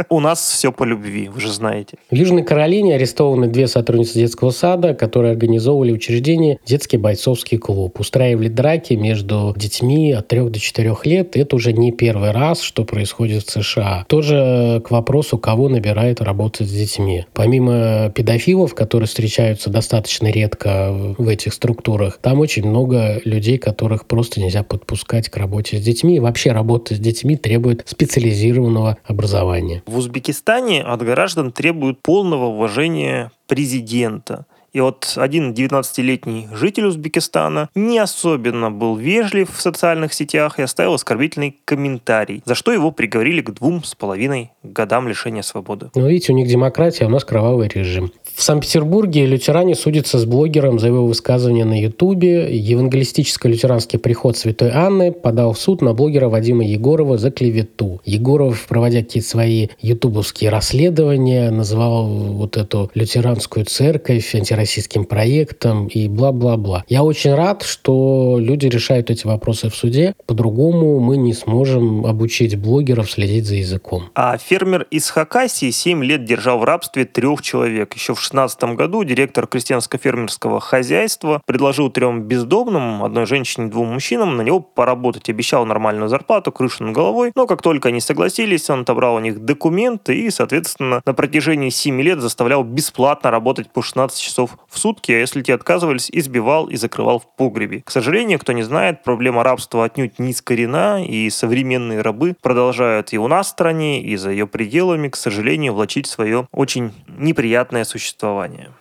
[0.09, 1.97] У нас все по любви, вы же знаете.
[2.11, 7.99] В Южной Каролине арестованы две сотрудницы детского сада, которые организовывали учреждение детский бойцовский клуб.
[8.01, 11.37] Устраивали драки между детьми от 3 до 4 лет.
[11.37, 14.05] Это уже не первый раз, что происходит в США.
[14.09, 17.27] Тоже к вопросу, кого набирает работать с детьми.
[17.33, 24.41] Помимо педофилов, которые встречаются достаточно редко в этих структурах, там очень много людей, которых просто
[24.41, 26.17] нельзя подпускать к работе с детьми.
[26.17, 29.83] И вообще работа с детьми требует специализированного образования.
[29.87, 34.47] В Узбекистане от граждан требуют полного уважения президента.
[34.75, 40.95] И вот один 19-летний житель Узбекистана не особенно был вежлив в социальных сетях и оставил
[40.95, 45.91] оскорбительный комментарий, за что его приговорили к двум с половиной годам лишения свободы.
[45.95, 48.11] Ну, видите, у них демократия, а у нас кровавый режим.
[48.35, 52.49] В Санкт-Петербурге лютеране судятся с блогером за его высказывание на Ютубе.
[52.51, 58.01] Евангелистическо-лютеранский приход Святой Анны подал в суд на блогера Вадима Егорова за клевету.
[58.05, 66.09] Егоров, проводя какие-то свои ютубовские расследования, называл вот эту лютеранскую церковь антироссийской российским проектам и
[66.09, 66.85] бла-бла-бла.
[66.89, 70.15] Я очень рад, что люди решают эти вопросы в суде.
[70.27, 74.11] По-другому мы не сможем обучить блогеров следить за языком.
[74.15, 77.95] А фермер из Хакасии 7 лет держал в рабстве трех человек.
[77.95, 84.37] Еще в 16 году директор крестьянско-фермерского хозяйства предложил трем бездомным, одной женщине и двум мужчинам,
[84.37, 85.29] на него поработать.
[85.29, 87.33] Обещал нормальную зарплату, крышу над головой.
[87.35, 92.01] Но как только они согласились, он отобрал у них документы и, соответственно, на протяжении 7
[92.01, 96.77] лет заставлял бесплатно работать по 16 часов в сутки, а если те отказывались, избивал и
[96.77, 97.83] закрывал в погребе.
[97.83, 103.19] К сожалению, кто не знает, проблема рабства отнюдь не искорена, и современные рабы продолжают и
[103.19, 108.14] у нас в стране, и за ее пределами, к сожалению, влачить свое очень неприятное существование.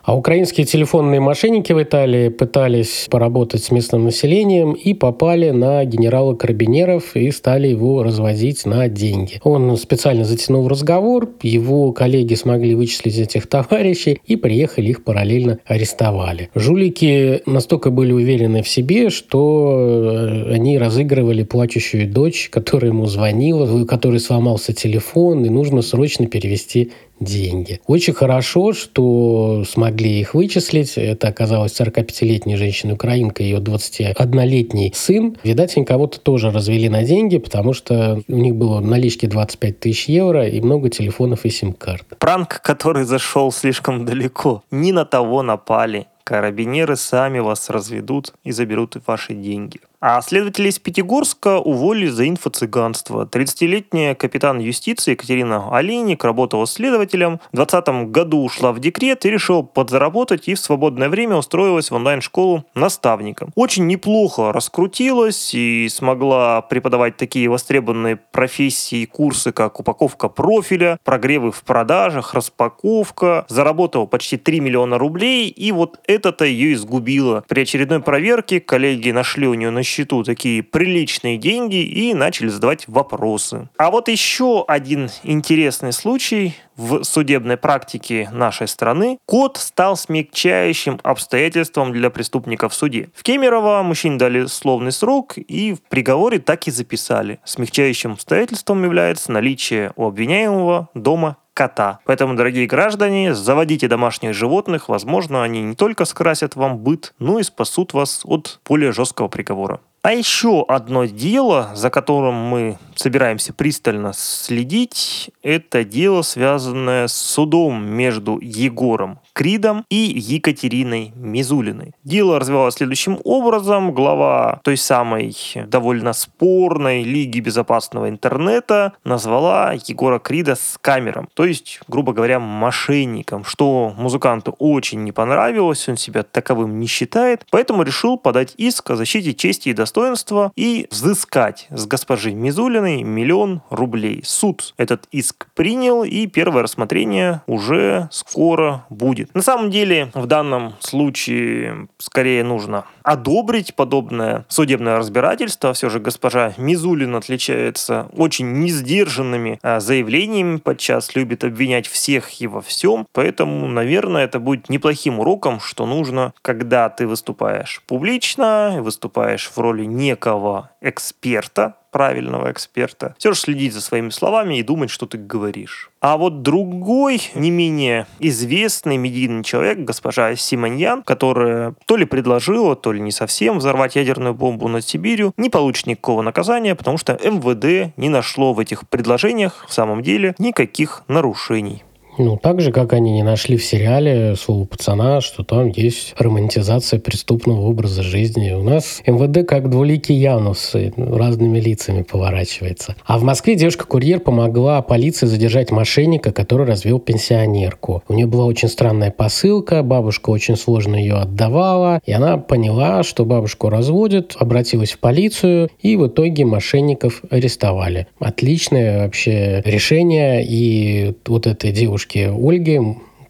[0.04, 6.36] А украинские телефонные мошенники в Италии пытались поработать с местным населением и попали на генерала
[6.36, 9.40] Карабинеров и стали его разводить на деньги.
[9.44, 16.50] Он специально затянул разговор, его коллеги смогли вычислить этих товарищей и приехали их параллельно арестовали.
[16.56, 23.72] Жулики настолько были уверены в себе, что э, они разыгрывали плачущую дочь, которая ему звонила,
[23.72, 27.80] у которой сломался телефон, и нужно срочно перевести деньги.
[27.88, 29.23] Очень хорошо, что
[29.68, 30.98] смогли их вычислить.
[30.98, 35.38] Это оказалась 45-летняя женщина-украинка и ее 21-летний сын.
[35.44, 40.10] Видать, они кого-то тоже развели на деньги, потому что у них было налички 25 тысяч
[40.10, 42.06] евро и много телефонов и сим-карт.
[42.20, 44.64] Пранк, который зашел слишком далеко.
[44.72, 46.08] Не на того напали.
[46.24, 49.80] Карабинеры сами вас разведут и заберут ваши деньги.
[50.06, 53.26] А следователи из Пятигорска уволили за инфо-цыганство.
[53.26, 57.40] 30-летняя капитан юстиции Екатерина Олейник работала следователем.
[57.54, 61.96] В 2020 году ушла в декрет и решила подзаработать и в свободное время устроилась в
[61.96, 63.54] онлайн-школу наставником.
[63.56, 71.54] Очень неплохо раскрутилась и смогла преподавать такие востребованные профессии и курсы, как упаковка профиля, прогревы
[71.54, 73.46] в продажах, распаковка.
[73.48, 77.44] Заработала почти 3 миллиона рублей, и вот это-то ее изгубило.
[77.48, 82.88] При очередной проверке коллеги нашли у нее на счету такие приличные деньги и начали задавать
[82.88, 83.70] вопросы.
[83.78, 89.18] А вот еще один интересный случай в судебной практике нашей страны.
[89.26, 93.10] Код стал смягчающим обстоятельством для преступников в суде.
[93.14, 97.40] В Кемерово мужчине дали словный срок и в приговоре так и записали.
[97.44, 102.00] Смягчающим обстоятельством является наличие у обвиняемого дома кота.
[102.06, 104.90] Поэтому, дорогие граждане, заводите домашних животных.
[104.90, 109.80] Возможно, они не только скрасят вам быт, но и спасут вас от более жесткого приговора.
[110.02, 117.86] А еще одно дело, за которым мы собираемся пристально следить, это дело, связанное с судом
[117.86, 121.94] между Егором Кридом и Екатериной Мизулиной.
[122.04, 123.92] Дело развивалось следующим образом.
[123.92, 125.36] Глава той самой
[125.68, 133.94] довольно спорной Лиги безопасного интернета назвала Егора Крида скамером, то есть, грубо говоря, мошенником, что
[133.98, 139.34] музыканту очень не понравилось, он себя таковым не считает, поэтому решил подать иск о защите
[139.34, 144.22] чести и достоинства и взыскать с госпожи Мизулиной миллион рублей.
[144.24, 149.36] Суд этот иск принял, и первое рассмотрение уже скоро будет будет.
[149.36, 155.74] На самом деле, в данном случае скорее нужно одобрить подобное судебное разбирательство.
[155.74, 162.62] Все же госпожа Мизулин отличается очень несдержанными а, заявлениями, подчас любит обвинять всех и во
[162.62, 163.08] всем.
[163.14, 169.86] Поэтому, наверное, это будет неплохим уроком, что нужно, когда ты выступаешь публично, выступаешь в роли
[169.86, 173.16] некого эксперта, правильного эксперта.
[173.18, 175.90] Все же следить за своими словами и думать, что ты говоришь.
[176.02, 182.92] А вот другой, не менее известный медийный человек, госпожа Симоньян, которая то ли предложила, то
[182.92, 187.96] ли не совсем взорвать ядерную бомбу над Сибирью, не получит никакого наказания, потому что МВД
[187.96, 191.84] не нашло в этих предложениях в самом деле никаких нарушений.
[192.20, 197.00] Ну, так же, как они не нашли в сериале «Слово пацана», что там есть романтизация
[197.00, 198.52] преступного образа жизни.
[198.52, 202.96] У нас МВД как двуликий Янус разными лицами поворачивается.
[203.06, 208.04] А в Москве девушка-курьер помогла полиции задержать мошенника, который развел пенсионерку.
[208.08, 213.26] У нее была очень странная посылка, бабушка очень сложно ее отдавала, и она поняла, что
[213.26, 218.08] бабушку разводят, обратилась в полицию, и в итоге мошенников арестовали.
[218.20, 222.82] Отличное вообще решение, и вот этой девушке девушке Ольге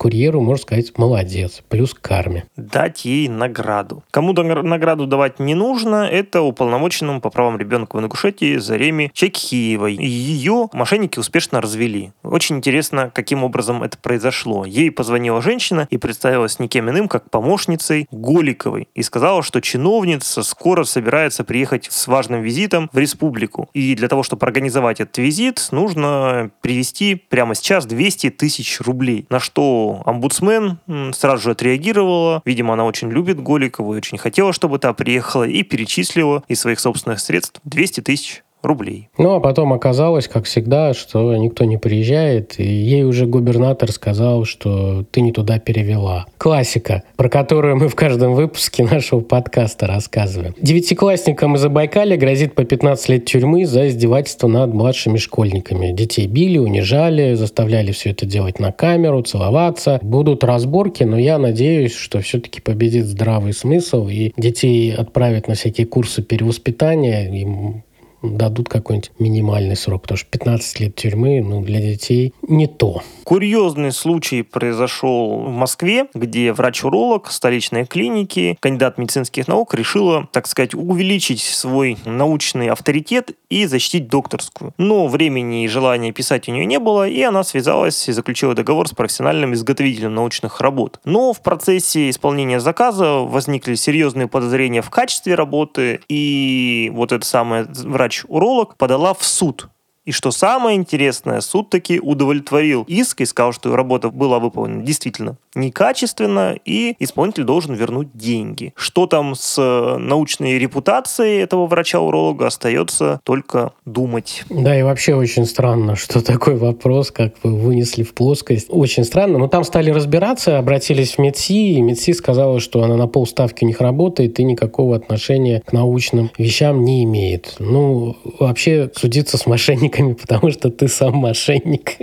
[0.04, 2.44] курьеру, можно сказать, молодец, плюс карме.
[2.58, 4.04] Дать ей награду.
[4.12, 9.96] Кому награду давать не нужно, это уполномоченному по правам ребенка в Ингушетии Зареме Чекхиевой.
[9.96, 12.12] Ее мошенники успешно развели.
[12.22, 14.66] Очень интересно, каким образом это произошло.
[14.66, 18.90] Ей позвонила женщина и представилась никем иным, как помощницей Голиковой.
[18.96, 23.70] И сказала, что чиновница скоро собирается приехать с важным визитом в республику.
[23.74, 29.26] И для того, чтобы организовать этот визит, нужно привести прямо сейчас 200 тысяч рублей.
[29.30, 30.80] На что что омбудсмен
[31.14, 32.42] сразу же отреагировала.
[32.46, 36.80] Видимо, она очень любит Голикову и очень хотела, чтобы та приехала и перечислила из своих
[36.80, 39.10] собственных средств 200 тысяч рублей.
[39.18, 44.46] Ну, а потом оказалось, как всегда, что никто не приезжает, и ей уже губернатор сказал,
[44.46, 46.26] что ты не туда перевела.
[46.38, 50.56] Классика, про которую мы в каждом выпуске нашего подкаста рассказываем.
[50.60, 55.92] Девятиклассникам из Забайкалья грозит по 15 лет тюрьмы за издевательство над младшими школьниками.
[55.92, 60.00] Детей били, унижали, заставляли все это делать на камеру, целоваться.
[60.02, 65.88] Будут разборки, но я надеюсь, что все-таки победит здравый смысл, и детей отправят на всякие
[65.88, 67.84] курсы перевоспитания, им
[68.24, 73.02] дадут какой-нибудь минимальный срок, потому что 15 лет тюрьмы ну, для детей не то.
[73.24, 80.74] Курьезный случай произошел в Москве, где врач-уролог столичной клиники, кандидат медицинских наук, решила, так сказать,
[80.74, 84.74] увеличить свой научный авторитет и защитить докторскую.
[84.78, 88.88] Но времени и желания писать у нее не было, и она связалась и заключила договор
[88.88, 91.00] с профессиональным изготовителем научных работ.
[91.06, 97.66] Но в процессе исполнения заказа возникли серьезные подозрения в качестве работы, и вот это самое
[97.68, 99.68] врач врач-уролог подала в суд
[100.06, 105.38] и что самое интересное, суд таки удовлетворил иск и сказал, что работа была выполнена действительно
[105.56, 108.74] некачественно, и исполнитель должен вернуть деньги.
[108.76, 114.44] Что там с э, научной репутацией этого врача-уролога, остается только думать.
[114.50, 118.68] Да, и вообще очень странно, что такой вопрос, как вы вынесли в плоскость.
[118.70, 119.38] Очень странно.
[119.38, 123.68] Но там стали разбираться, обратились в МЕДСИ, и МЕДСИ сказала, что она на полставки у
[123.68, 127.56] них работает и никакого отношения к научным вещам не имеет.
[127.60, 131.94] Ну, вообще судиться с мошенниками мошенниками, потому что ты сам мошенник.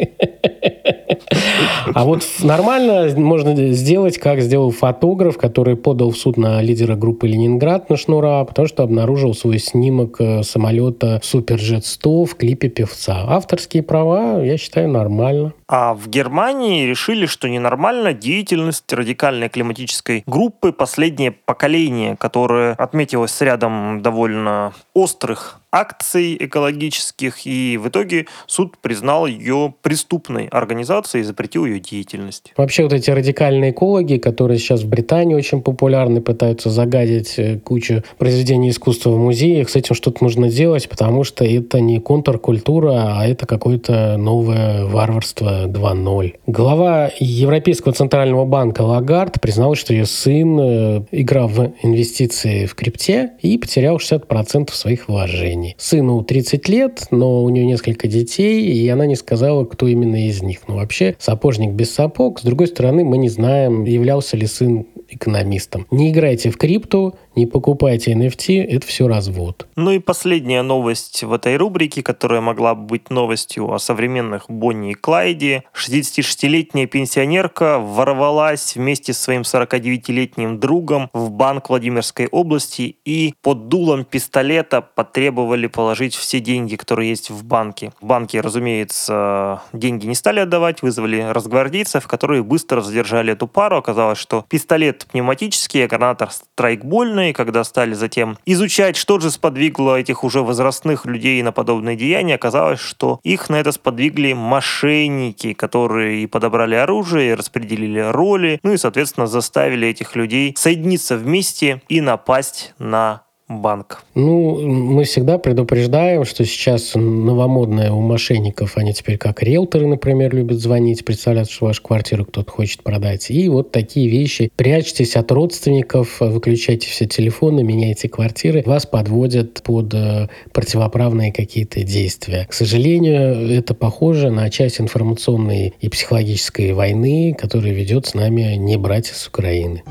[1.94, 7.26] А вот нормально можно сделать, как сделал фотограф, который подал в суд на лидера группы
[7.26, 13.24] «Ленинград» на Шнура, потому что обнаружил свой снимок э, самолета «Суперджет 100» в клипе певца.
[13.28, 15.52] Авторские права, я считаю, нормально.
[15.68, 23.40] А в Германии решили, что ненормальна деятельность радикальной климатической группы «Последнее поколение», которая отметилась с
[23.40, 31.64] рядом довольно острых акций экологических, и в итоге суд признал ее преступной организацией и запретил
[31.64, 32.52] ее деятельность.
[32.56, 38.02] Вообще вот эти радикальные экологи, которые сейчас в Британии очень популярны, пытаются загадить э, кучу
[38.18, 43.26] произведений искусства в музеях, с этим что-то нужно делать, потому что это не контркультура, а
[43.26, 46.34] это какое-то новое варварство 2.0.
[46.46, 53.32] Глава Европейского центрального банка Лагард признал, что ее сын э, играл в инвестиции в крипте
[53.40, 55.76] и потерял 60% своих вложений отношений.
[55.78, 60.42] Сыну 30 лет, но у нее несколько детей, и она не сказала, кто именно из
[60.42, 60.60] них.
[60.68, 62.40] Ну, вообще, сапожник без сапог.
[62.40, 65.86] С другой стороны, мы не знаем, являлся ли сын экономистом.
[65.90, 69.66] Не играйте в крипту, не покупайте NFT, это все развод.
[69.76, 74.92] Ну и последняя новость в этой рубрике, которая могла бы быть новостью о современных Бонни
[74.92, 75.64] и Клайде.
[75.74, 84.04] 66-летняя пенсионерка ворвалась вместе с своим 49-летним другом в банк Владимирской области и под дулом
[84.04, 87.92] пистолета потребовали положить все деньги, которые есть в банке.
[88.00, 93.76] В банке, разумеется, деньги не стали отдавать, вызвали разгвардейцев, которые быстро задержали эту пару.
[93.76, 100.24] Оказалось, что пистолет пневматический, а гранатор страйкбольный, когда стали затем изучать, что же сподвигло этих
[100.24, 106.26] уже возрастных людей на подобные деяния, оказалось, что их на это сподвигли мошенники, которые и
[106.26, 112.74] подобрали оружие, и распределили роли, ну и, соответственно, заставили этих людей соединиться вместе и напасть
[112.78, 114.04] на банк?
[114.14, 120.58] Ну, мы всегда предупреждаем, что сейчас новомодное у мошенников, они теперь как риэлторы, например, любят
[120.58, 123.30] звонить, представлять, что вашу квартиру кто-то хочет продать.
[123.30, 124.50] И вот такие вещи.
[124.56, 128.62] Прячьтесь от родственников, выключайте все телефоны, меняйте квартиры.
[128.64, 132.46] Вас подводят под э, противоправные какие-то действия.
[132.48, 138.76] К сожалению, это похоже на часть информационной и психологической войны, которая ведет с нами не
[138.76, 139.82] братья с Украины.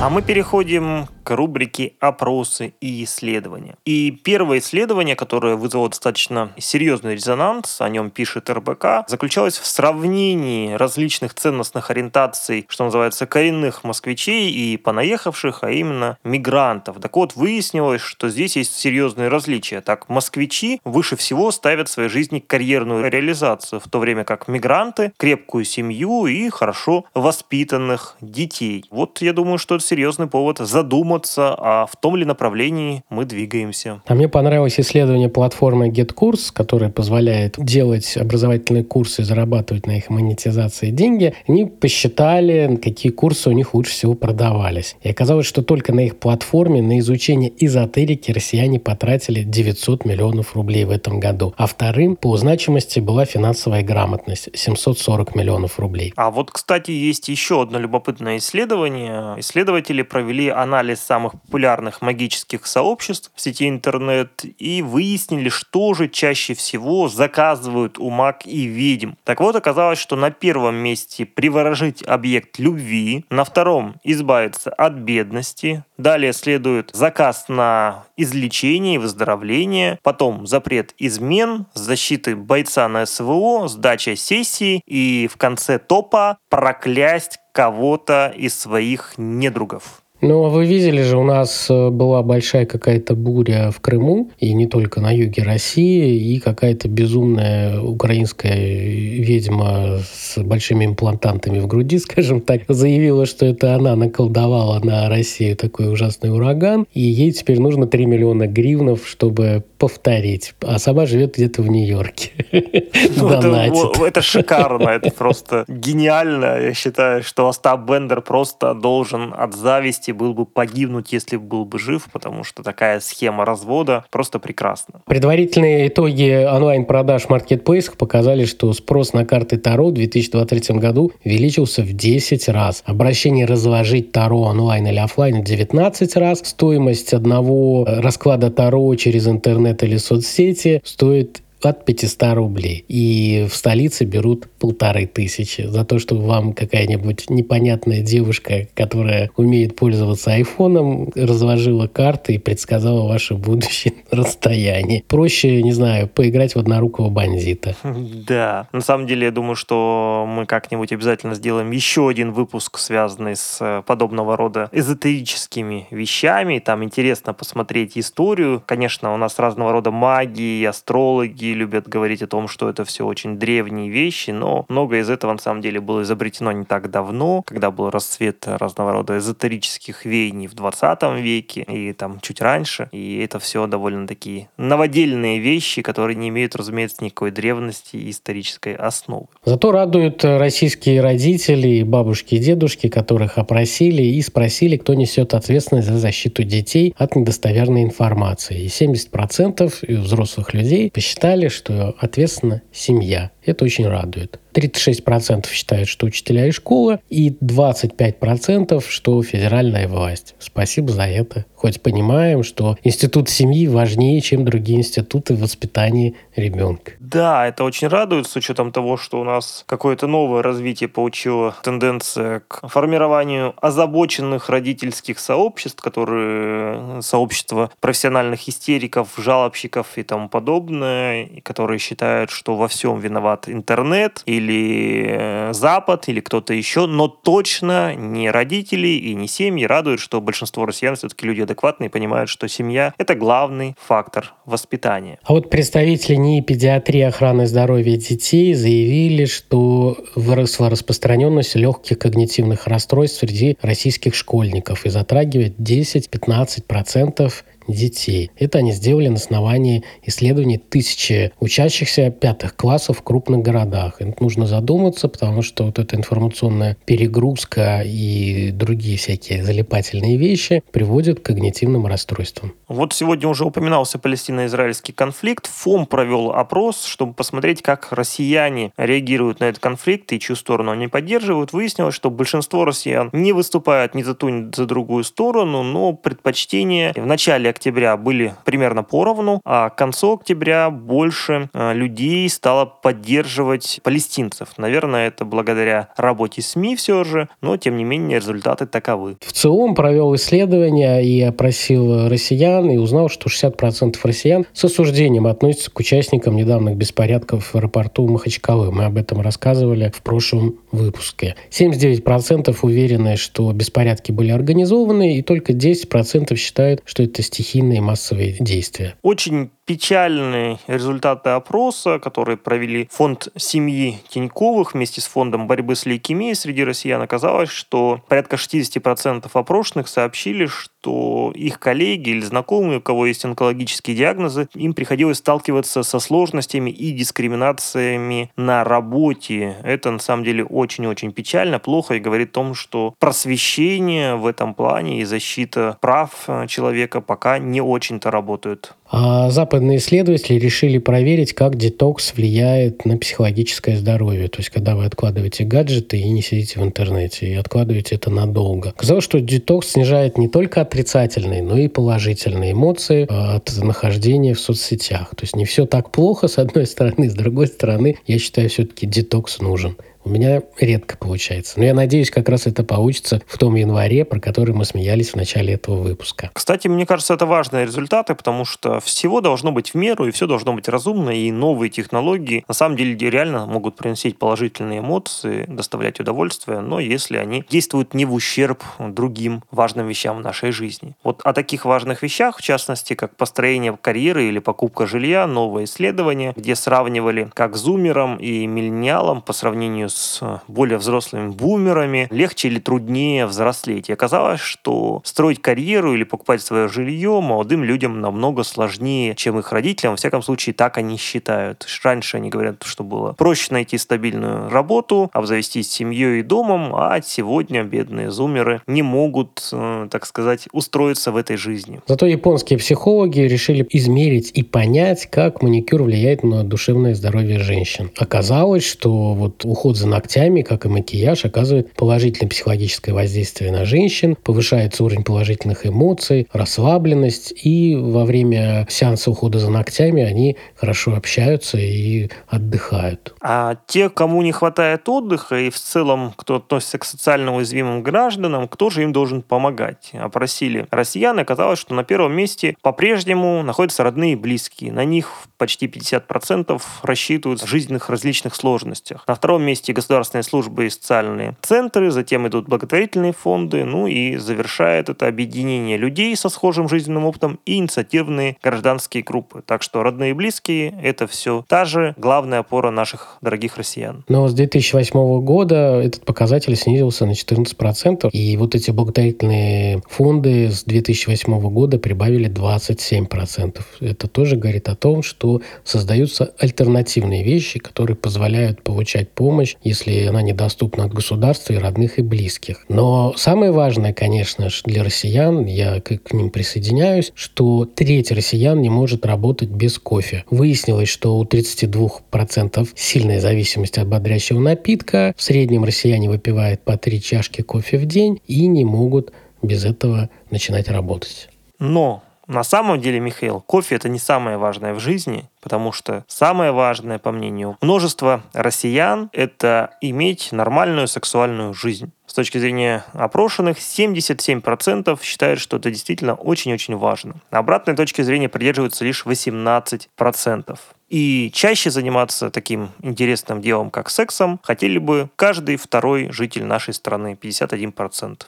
[0.00, 3.76] А мы переходим к рубрике «Опросы и исследования».
[3.84, 10.72] И первое исследование, которое вызвало достаточно серьезный резонанс, о нем пишет РБК, заключалось в сравнении
[10.72, 16.98] различных ценностных ориентаций, что называется, коренных москвичей и понаехавших, а именно мигрантов.
[16.98, 19.82] Так вот, выяснилось, что здесь есть серьезные различия.
[19.82, 25.12] Так, москвичи выше всего ставят в своей жизни карьерную реализацию, в то время как мигранты–
[25.18, 28.86] крепкую семью и хорошо воспитанных детей.
[28.90, 33.24] Вот я думаю, что это серьезный повод задуматься задуматься, а в том ли направлении мы
[33.24, 34.02] двигаемся.
[34.06, 40.10] А мне понравилось исследование платформы GetCourse, которая позволяет делать образовательные курсы и зарабатывать на их
[40.10, 41.34] монетизации деньги.
[41.46, 44.96] Они посчитали, какие курсы у них лучше всего продавались.
[45.02, 50.84] И оказалось, что только на их платформе на изучение эзотерики россияне потратили 900 миллионов рублей
[50.84, 51.54] в этом году.
[51.56, 56.12] А вторым по значимости была финансовая грамотность– 740 миллионов рублей.
[56.16, 59.34] А вот, кстати, есть еще одно любопытное исследование.
[59.38, 66.52] Исследователи провели анализ самых популярных магических сообществ в сети интернет и выяснили, что же чаще
[66.52, 69.12] всего заказывают у маг и ведьм.
[69.24, 75.82] Так вот, оказалось, что на первом месте приворожить объект любви, на втором избавиться от бедности,
[75.96, 84.14] далее следует заказ на излечение и выздоровление, потом запрет измен, защиты бойца на СВО, сдача
[84.14, 90.02] сессии и в конце топа проклясть кого-то из своих недругов.
[90.20, 94.52] Ну, а вы видели же, у нас э, была большая какая-то буря в Крыму, и
[94.52, 101.98] не только на юге России, и какая-то безумная украинская ведьма с большими имплантантами в груди,
[102.00, 107.60] скажем так, заявила, что это она наколдовала на Россию такой ужасный ураган, и ей теперь
[107.60, 110.54] нужно 3 миллиона гривнов, чтобы повторить.
[110.60, 112.30] А сама живет где-то в Нью-Йорке.
[113.16, 116.60] Ну, это, это шикарно, это просто гениально.
[116.60, 121.78] Я считаю, что Остап Бендер просто должен от зависти был бы погибнуть, если был бы
[121.78, 125.02] жив, потому что такая схема развода просто прекрасна.
[125.06, 131.82] Предварительные итоги онлайн-продаж в маркетплейсах показали, что спрос на карты Таро в 2023 году увеличился
[131.82, 132.82] в 10 раз.
[132.86, 136.40] Обращение разложить Таро онлайн или офлайн в 19 раз.
[136.44, 142.84] Стоимость одного расклада Таро через интернет интернет или соцсети стоит от 500 рублей.
[142.88, 149.76] И в столице берут полторы тысячи за то, что вам какая-нибудь непонятная девушка, которая умеет
[149.76, 155.04] пользоваться айфоном, разложила карты и предсказала ваше будущее на расстоянии.
[155.08, 157.74] Проще, не знаю, поиграть в однорукого бандита.
[157.84, 158.68] Да.
[158.72, 163.58] На самом деле, я думаю, что мы как-нибудь обязательно сделаем еще один выпуск, связанный с
[163.60, 166.58] э, подобного рода эзотерическими вещами.
[166.58, 168.62] Там интересно посмотреть историю.
[168.66, 173.06] Конечно, у нас разного рода магии, астрологи, Многие любят говорить о том, что это все
[173.06, 177.42] очень древние вещи, но многое из этого на самом деле было изобретено не так давно,
[177.42, 182.90] когда был расцвет разного рода эзотерических веяний в 20 веке и там чуть раньше.
[182.92, 188.74] И это все довольно такие новодельные вещи, которые не имеют, разумеется, никакой древности и исторической
[188.74, 189.28] основы.
[189.46, 195.96] Зато радуют российские родители, бабушки и дедушки, которых опросили и спросили, кто несет ответственность за
[195.96, 198.64] защиту детей от недостоверной информации.
[198.64, 203.30] И 70% взрослых людей посчитали, сказали, что ответственна семья.
[203.44, 204.40] Это очень радует.
[204.52, 210.34] 36% считают, что учителя и школа, и 25% что федеральная власть.
[210.38, 211.44] Спасибо за это.
[211.54, 216.92] Хоть понимаем, что институт семьи важнее, чем другие институты в воспитании ребенка.
[217.00, 222.42] Да, это очень радует, с учетом того, что у нас какое-то новое развитие получила тенденция
[222.46, 232.30] к формированию озабоченных родительских сообществ, которые сообщества профессиональных истериков, жалобщиков и тому подобное, которые считают,
[232.30, 238.30] что во всем виноват интернет или или э, Запад, или кто-то еще, но точно не
[238.30, 242.94] родители и не семьи радуют, что большинство россиян все-таки люди адекватные и понимают, что семья–
[242.98, 245.18] это главный фактор воспитания.
[245.24, 253.18] А вот представители НИИ педиатрии охраны здоровья детей заявили, что выросла распространенность легких когнитивных расстройств
[253.20, 257.32] среди российских школьников и затрагивает 10-15%
[257.68, 258.30] детей.
[258.38, 264.00] Это они сделали на основании исследований тысячи учащихся пятых классов в крупных городах.
[264.00, 271.20] И нужно задуматься, потому что вот эта информационная перегрузка и другие всякие залипательные вещи приводят
[271.20, 272.54] к когнитивным расстройствам.
[272.68, 275.46] Вот сегодня уже упоминался палестино-израильский конфликт.
[275.46, 280.88] ФОМ провел опрос, чтобы посмотреть, как россияне реагируют на этот конфликт и чью сторону они
[280.88, 281.52] поддерживают.
[281.52, 286.92] Выяснилось, что большинство россиян не выступают ни за ту, ни за другую сторону, но предпочтение
[286.96, 293.80] в начале октября были примерно поровну, а к концу октября больше э, людей стало поддерживать
[293.82, 294.50] палестинцев.
[294.56, 299.16] Наверное, это благодаря работе СМИ все же, но тем не менее результаты таковы.
[299.20, 305.72] В ЦИОМ провел исследование и опросил россиян и узнал, что 60% россиян с осуждением относятся
[305.72, 308.70] к участникам недавних беспорядков в аэропорту Махачкалы.
[308.70, 311.34] Мы об этом рассказывали в прошлом выпуске.
[311.50, 318.36] 79% уверены, что беспорядки были организованы, и только 10% считают, что это стихи стихийные массовые
[318.40, 318.96] действия.
[319.02, 326.34] Очень печальные результаты опроса, которые провели фонд семьи Тиньковых вместе с фондом борьбы с лейкемией
[326.34, 333.04] среди россиян, оказалось, что порядка 60% опрошенных сообщили, что их коллеги или знакомые, у кого
[333.04, 339.58] есть онкологические диагнозы, им приходилось сталкиваться со сложностями и дискриминациями на работе.
[339.64, 344.54] Это на самом деле очень-очень печально, плохо и говорит о том, что просвещение в этом
[344.54, 348.74] плане и защита прав э, человека пока не очень-то работают.
[348.90, 354.28] А западные исследователи решили проверить, как детокс влияет на психологическое здоровье.
[354.28, 358.72] То есть, когда вы откладываете гаджеты и не сидите в интернете, и откладываете это надолго.
[358.76, 364.40] Казалось, что детокс снижает не только отрицательные, но и положительные эмоции а, от нахождения в
[364.40, 365.10] соцсетях.
[365.10, 367.10] То есть, не все так плохо, с одной стороны.
[367.10, 369.76] С другой стороны, я считаю, все-таки детокс нужен.
[370.04, 371.58] У меня редко получается.
[371.58, 375.16] Но я надеюсь, как раз это получится в том январе, про который мы смеялись в
[375.16, 376.30] начале этого выпуска.
[376.32, 380.26] Кстати, мне кажется, это важные результаты, потому что всего должно быть в меру, и все
[380.26, 386.00] должно быть разумно, и новые технологии на самом деле реально могут приносить положительные эмоции, доставлять
[386.00, 390.96] удовольствие, но если они действуют не в ущерб другим важным вещам в нашей жизни.
[391.04, 396.32] Вот о таких важных вещах, в частности, как построение карьеры или покупка жилья, новое исследование,
[396.36, 402.58] где сравнивали как зумерам и миллениалам по сравнению с с более взрослыми бумерами, легче или
[402.58, 403.88] труднее взрослеть.
[403.88, 409.52] И оказалось, что строить карьеру или покупать свое жилье молодым людям намного сложнее, чем их
[409.52, 409.92] родителям.
[409.92, 411.66] Во всяком случае, так они считают.
[411.82, 417.64] Раньше они говорят, что было проще найти стабильную работу, обзавестись семьей и домом, а сегодня
[417.64, 421.80] бедные зумеры не могут, э, так сказать, устроиться в этой жизни.
[421.86, 427.90] Зато японские психологи решили измерить и понять, как маникюр влияет на душевное здоровье женщин.
[427.96, 434.16] Оказалось, что вот уход за ногтями, как и макияж, оказывает положительное психологическое воздействие на женщин,
[434.16, 441.58] повышается уровень положительных эмоций, расслабленность, и во время сеанса ухода за ногтями они хорошо общаются
[441.58, 443.14] и отдыхают.
[443.22, 448.48] А те, кому не хватает отдыха и в целом, кто относится к социально уязвимым гражданам,
[448.48, 449.90] кто же им должен помогать?
[449.92, 454.72] Опросили россиян, и оказалось, что на первом месте по-прежнему находятся родные и близкие.
[454.72, 459.04] На них почти 50% рассчитывают в жизненных различных сложностях.
[459.06, 464.88] На втором месте государственные службы и социальные центры, затем идут благотворительные фонды, ну и завершает
[464.88, 469.42] это объединение людей со схожим жизненным опытом и инициативные гражданские группы.
[469.46, 474.04] Так что родные и близкие— это все та же главная опора наших дорогих россиян.
[474.08, 480.64] Но с 2008 года этот показатель снизился на 14%, и вот эти благотворительные фонды с
[480.64, 483.60] 2008 года прибавили 27%.
[483.80, 490.22] Это тоже говорит о том, что создаются альтернативные вещи, которые позволяют получать помощь если она
[490.22, 492.64] недоступна от государства и родных и близких.
[492.68, 498.68] Но самое важное, конечно же, для россиян, я к, ним присоединяюсь, что треть россиян не
[498.68, 500.24] может работать без кофе.
[500.30, 505.14] Выяснилось, что у 32% сильная зависимость от бодрящего напитка.
[505.16, 510.10] В среднем россияне выпивают по три чашки кофе в день и не могут без этого
[510.30, 511.28] начинать работать.
[511.58, 516.52] Но на самом деле, Михаил, кофе это не самое важное в жизни, потому что самое
[516.52, 521.90] важное, по мнению множества россиян, это иметь нормальную сексуальную жизнь.
[522.06, 527.14] С точки зрения опрошенных, 77% считают, что это действительно очень-очень важно.
[527.30, 530.58] Обратной точки зрения придерживаются лишь 18%.
[530.90, 537.16] И чаще заниматься таким интересным делом, как сексом, хотели бы каждый второй житель нашей страны,
[537.20, 538.26] 51%.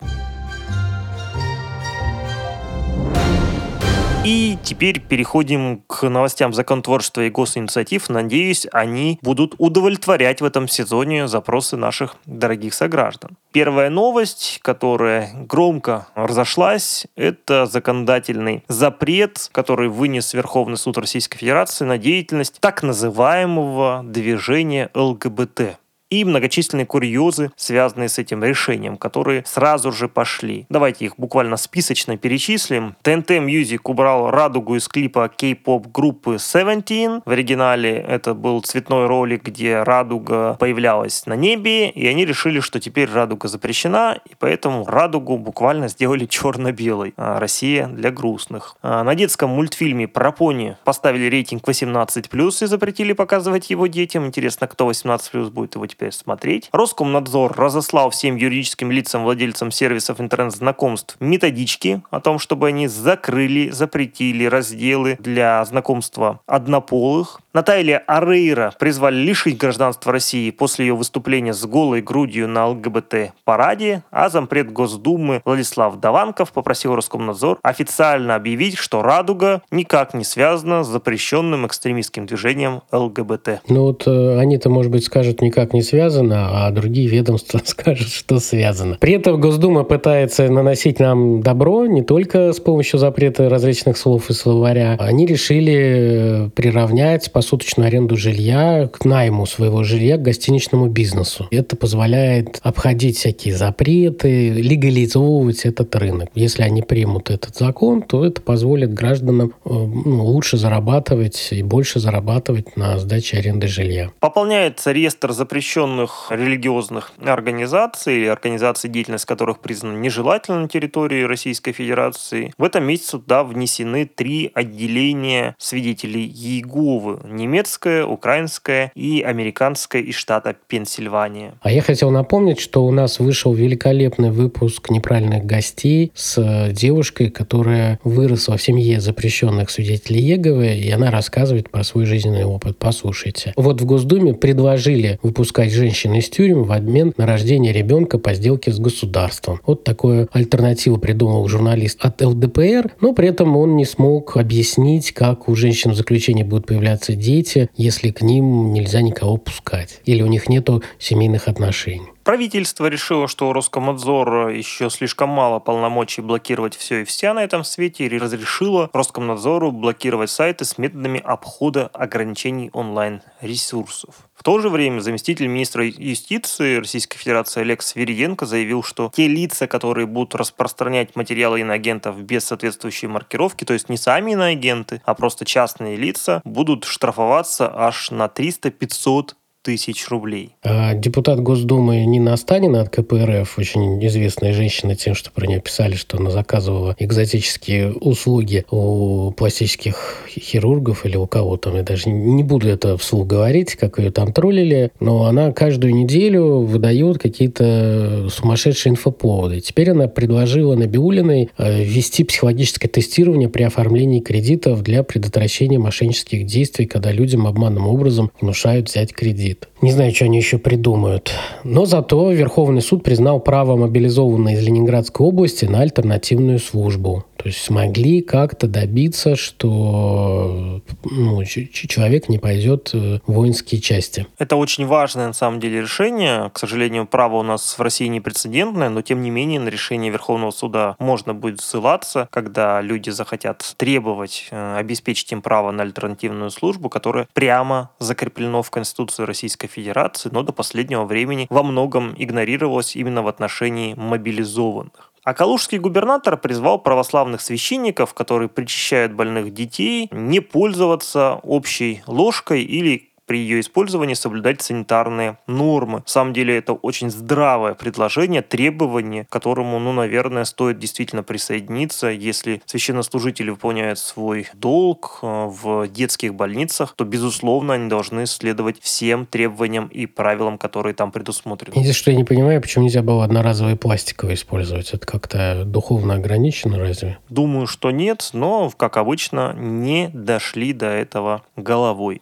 [4.23, 8.11] И теперь переходим к новостям законотворчества и госинициатив.
[8.11, 13.39] Надеюсь, они будут удовлетворять в этом сезоне запросы наших дорогих сограждан.
[13.51, 21.97] Первая новость, которая громко разошлась, это законодательный запрет, который вынес Верховный суд Российской Федерации на
[21.97, 25.79] деятельность так называемого движения ЛГБТ
[26.11, 30.67] и многочисленные курьезы, связанные с этим решением, которые сразу же пошли.
[30.69, 32.97] Давайте их буквально списочно перечислим.
[33.03, 37.23] TNT Music убрал радугу из клипа кей-поп группы Seventeen.
[37.25, 42.81] В оригинале это был цветной ролик, где радуга появлялась на небе, и они решили, что
[42.81, 47.15] теперь радуга запрещена, и поэтому радугу буквально сделали черно-белой.
[47.17, 48.77] А Россия для грустных.
[48.83, 54.27] А на детском мультфильме про пони поставили рейтинг 18+, и запретили показывать его детям.
[54.27, 56.71] Интересно, кто 18+, будет его теперь теперь смотреть.
[56.73, 64.47] Роскомнадзор разослал всем юридическим лицам, владельцам сервисов интернет-знакомств методички о том, чтобы они закрыли, запретили
[64.47, 67.41] разделы для знакомства однополых.
[67.53, 74.29] Наталья Арейра призвали лишить гражданства России после ее выступления с голой грудью на ЛГБТ-параде, а
[74.29, 81.67] зампред Госдумы Владислав Даванков попросил Роскомнадзор официально объявить, что «Радуга» никак не связана с запрещенным
[81.67, 83.63] экстремистским движением ЛГБТ.
[83.69, 88.39] Ну вот э, они-то, может быть, скажут никак не связано, а другие ведомства скажут, что
[88.39, 88.97] связано.
[89.01, 94.35] При этом Госдума пытается наносить нам добро не только с помощью запрета различных слов и
[94.35, 94.97] словаря.
[95.01, 101.49] Они решили э, приравнять посуточную аренду жилья к найму своего жилья к гостиничному бизнесу.
[101.51, 106.29] Это позволяет обходить всякие запреты, легализовывать этот рынок.
[106.35, 111.99] Если они примут этот закон, то это позволит гражданам э, ну, лучше зарабатывать и больше
[111.99, 114.11] зарабатывать на сдаче аренды жилья.
[114.21, 122.53] Пополняется реестр запрещенных религиозных организаций, организаций, деятельность которых признана нежелательной на территории Российской Федерации.
[122.59, 130.57] В этом месяце туда внесены три отделения свидетелей Иеговы немецкая, украинская и американская из штата
[130.69, 131.55] Пенсильвания.
[131.63, 137.31] А я хотел напомнить, что у нас вышел великолепный выпуск «Неправильных гостей» с э, девушкой,
[137.31, 142.79] которая выросла в семье запрещенных свидетелей Еговы, и она рассказывает про свой жизненный опыт.
[142.79, 143.53] Послушайте.
[143.57, 148.73] Вот в Госдуме предложили выпускать женщин из тюрем в обмен на рождение ребенка по сделке
[148.73, 149.61] с государством.
[149.67, 155.49] Вот такую альтернативу придумал журналист от ЛДПР, но при этом он не смог объяснить, как
[155.49, 160.27] у женщин в заключении будут появляться дети, если к ним нельзя никого пускать или у
[160.27, 162.09] них нету семейных отношений.
[162.25, 167.65] Правительство решило, что у Роскомнадзора еще слишком мало полномочий блокировать все и вся на этом
[167.65, 174.30] свете и разрешило Роскомнадзору блокировать сайты с методами обхода ограничений онлайн-ресурсов.
[174.41, 179.67] В то же время заместитель министра юстиции Российской Федерации Олег Свириденко заявил, что те лица,
[179.67, 185.45] которые будут распространять материалы иноагентов без соответствующей маркировки, то есть не сами иноагенты, а просто
[185.45, 190.57] частные лица, будут штрафоваться аж на 300-500 тысяч рублей.
[190.63, 195.95] А депутат Госдумы Нина Останина от КПРФ, очень известная женщина тем, что про нее писали,
[195.95, 201.77] что она заказывала экзотические услуги у пластических хирургов или у кого там.
[201.77, 206.61] Я даже не буду это вслух говорить, как ее там троллили, но она каждую неделю
[206.61, 209.61] выдает какие-то сумасшедшие инфоповоды.
[209.61, 216.87] Теперь она предложила Набиулиной э, ввести психологическое тестирование при оформлении кредитов для предотвращения мошеннических действий,
[216.87, 219.69] когда людям обманным образом внушают взять кредит кредит.
[219.83, 221.33] Не знаю, что они еще придумают.
[221.65, 227.25] Но зато Верховный суд признал право мобилизованной из Ленинградской области на альтернативную службу.
[227.41, 234.27] То есть смогли как-то добиться, что ну, человек не пойдет в воинские части.
[234.39, 236.51] Это очень важное на самом деле решение.
[236.53, 240.13] К сожалению, право у нас в России не прецедентное, но тем не менее на решение
[240.13, 246.51] Верховного суда можно будет ссылаться, когда люди захотят требовать э, обеспечить им право на альтернативную
[246.51, 252.97] службу, которая прямо закреплено в Конституции Российской Федерации, но до последнего времени во многом игнорировалось
[252.97, 255.10] именно в отношении мобилизованных.
[255.23, 263.10] А калужский губернатор призвал православных священников, которые причащают больных детей, не пользоваться общей ложкой или
[263.31, 265.99] при ее использовании соблюдать санитарные нормы.
[265.99, 272.09] На самом деле это очень здравое предложение, требование, к которому, ну, наверное, стоит действительно присоединиться.
[272.09, 279.27] Если священнослужители выполняют свой долг э, в детских больницах, то, безусловно, они должны следовать всем
[279.27, 281.75] требованиям и правилам, которые там предусмотрены.
[281.75, 284.93] Единственное, что я не понимаю, почему нельзя было одноразовые пластиковые использовать.
[284.93, 287.19] Это как-то духовно ограничено разве?
[287.29, 292.21] Думаю, что нет, но, как обычно, не дошли до этого головой.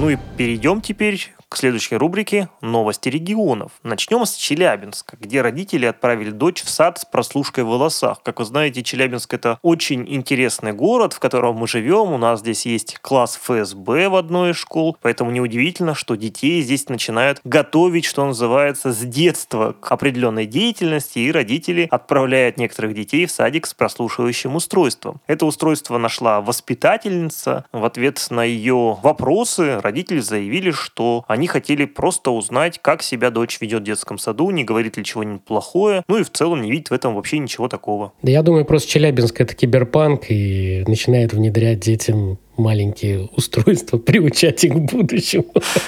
[0.00, 3.72] Ну и перейдем теперь к следующей рубрике «Новости регионов».
[3.82, 8.22] Начнем с Челябинска, где родители отправили дочь в сад с прослушкой в волосах.
[8.22, 12.12] Как вы знаете, Челябинск– это очень интересный город, в котором мы живем.
[12.12, 16.88] У нас здесь есть класс ФСБ в одной из школ, поэтому неудивительно, что детей здесь
[16.88, 23.32] начинают готовить, что называется, с детства к определенной деятельности, и родители отправляют некоторых детей в
[23.32, 25.20] садик с прослушивающим устройством.
[25.26, 27.64] Это устройство нашла воспитательница.
[27.72, 33.30] В ответ на ее вопросы родители заявили, что они они хотели просто узнать, как себя
[33.30, 36.70] дочь ведет в детском саду, не говорит ли чего-нибудь плохое, ну и в целом не
[36.70, 38.12] видит в этом вообще ничего такого.
[38.20, 44.72] Да я думаю, просто Челябинск— это киберпанк и начинает внедрять детям маленькие устройства, приучать их
[44.72, 45.46] к будущему.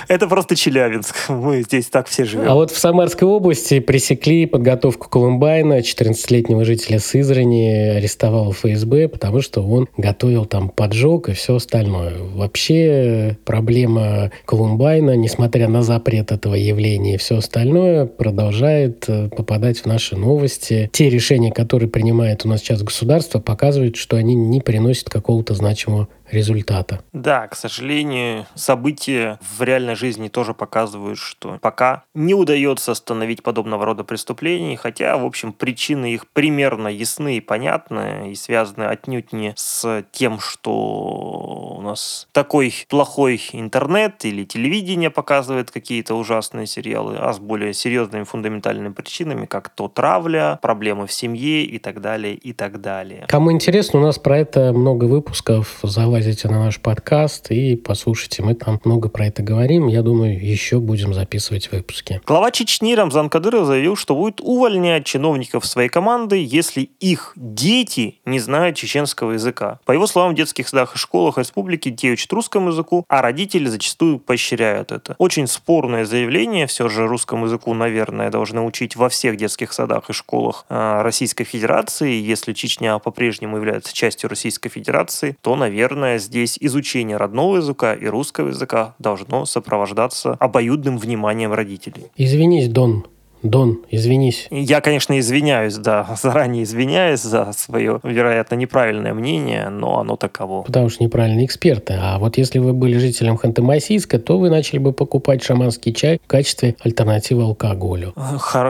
[0.08, 1.28] Это просто Челябинск.
[1.28, 2.48] Мы здесь так все живем.
[2.48, 9.62] А вот в Самарской области пресекли подготовку Колумбайна, 14-летнего жителя Сызрани, арестовал ФСБ, потому что
[9.62, 12.14] он готовил там поджог и все остальное.
[12.34, 19.86] Вообще проблема Колумбайна, несмотря на запрет этого явления и все остальное, продолжает э, попадать в
[19.86, 20.90] наши новости.
[20.92, 26.08] Те решения, которые принимает у нас сейчас государство, показывают, что они не приносят какого-то значимого
[26.32, 27.02] результата.
[27.12, 33.84] Да, к сожалению, события в реальной жизни тоже показывают, что пока не удается остановить подобного
[33.84, 39.52] рода преступлений, хотя, в общем, причины их примерно ясны и понятны, и связаны отнюдь не
[39.56, 47.32] с тем, что у нас такой плохой интернет или телевидение показывает какие-то ужасные сериалы, а
[47.32, 52.52] с более серьезными фундаментальными причинами, как то травля, проблемы в семье и так далее, и
[52.52, 53.26] так далее.
[53.28, 55.80] Кому интересно, у нас про это много выпусков.
[55.82, 58.42] Залазь залазите на наш подкаст и послушайте.
[58.42, 59.88] Мы там много про это говорим.
[59.88, 62.20] Я думаю, еще будем записывать выпуски.
[62.26, 68.38] Глава Чечни Рамзан Кадыров заявил, что будет увольнять чиновников своей команды, если их дети не
[68.38, 69.80] знают чеченского языка.
[69.84, 73.66] По его словам, в детских садах и школах республики детей учат русскому языку, а родители
[73.66, 75.16] зачастую поощряют это.
[75.18, 76.68] Очень спорное заявление.
[76.68, 81.44] Все же русскому языку, наверное, должны учить во всех детских садах и школах э, Российской
[81.44, 82.12] Федерации.
[82.12, 88.04] Если Чечня по-прежнему является частью Российской Федерации, то, наверное, Наверное, здесь изучение родного языка и
[88.06, 92.08] русского языка должно сопровождаться обоюдным вниманием родителей.
[92.18, 93.06] Извинись, Дон,
[93.43, 94.47] Дон, извинись.
[94.51, 100.62] Я, конечно, извиняюсь, да, заранее извиняюсь за свое, вероятно, неправильное мнение, но оно таково.
[100.62, 101.95] Потому что неправильные эксперты.
[102.01, 106.28] А вот если вы были жителем Ханты-Мансийска, то вы начали бы покупать шаманский чай в
[106.28, 108.14] качестве альтернативы алкоголю.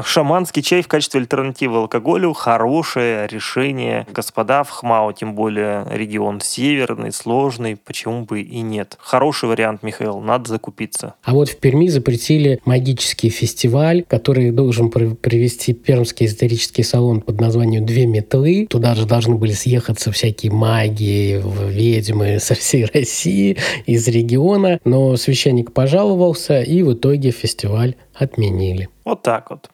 [0.05, 4.07] Шаманский чай в качестве альтернативы алкоголю– хорошее решение.
[4.13, 8.97] Господа, в Хмао, тем более регион северный, сложный, почему бы и нет.
[9.01, 11.15] Хороший вариант, Михаил, надо закупиться.
[11.23, 17.85] А вот в Перми запретили магический фестиваль, который должен привести Пермский исторический салон под названием
[17.85, 18.67] «Две метлы».
[18.71, 23.57] Туда же должны были съехаться всякие маги, ведьмы со всей России,
[23.87, 24.79] из региона.
[24.85, 28.89] Но священник пожаловался, и в итоге фестиваль отменили.
[29.05, 29.69] Вот так вот.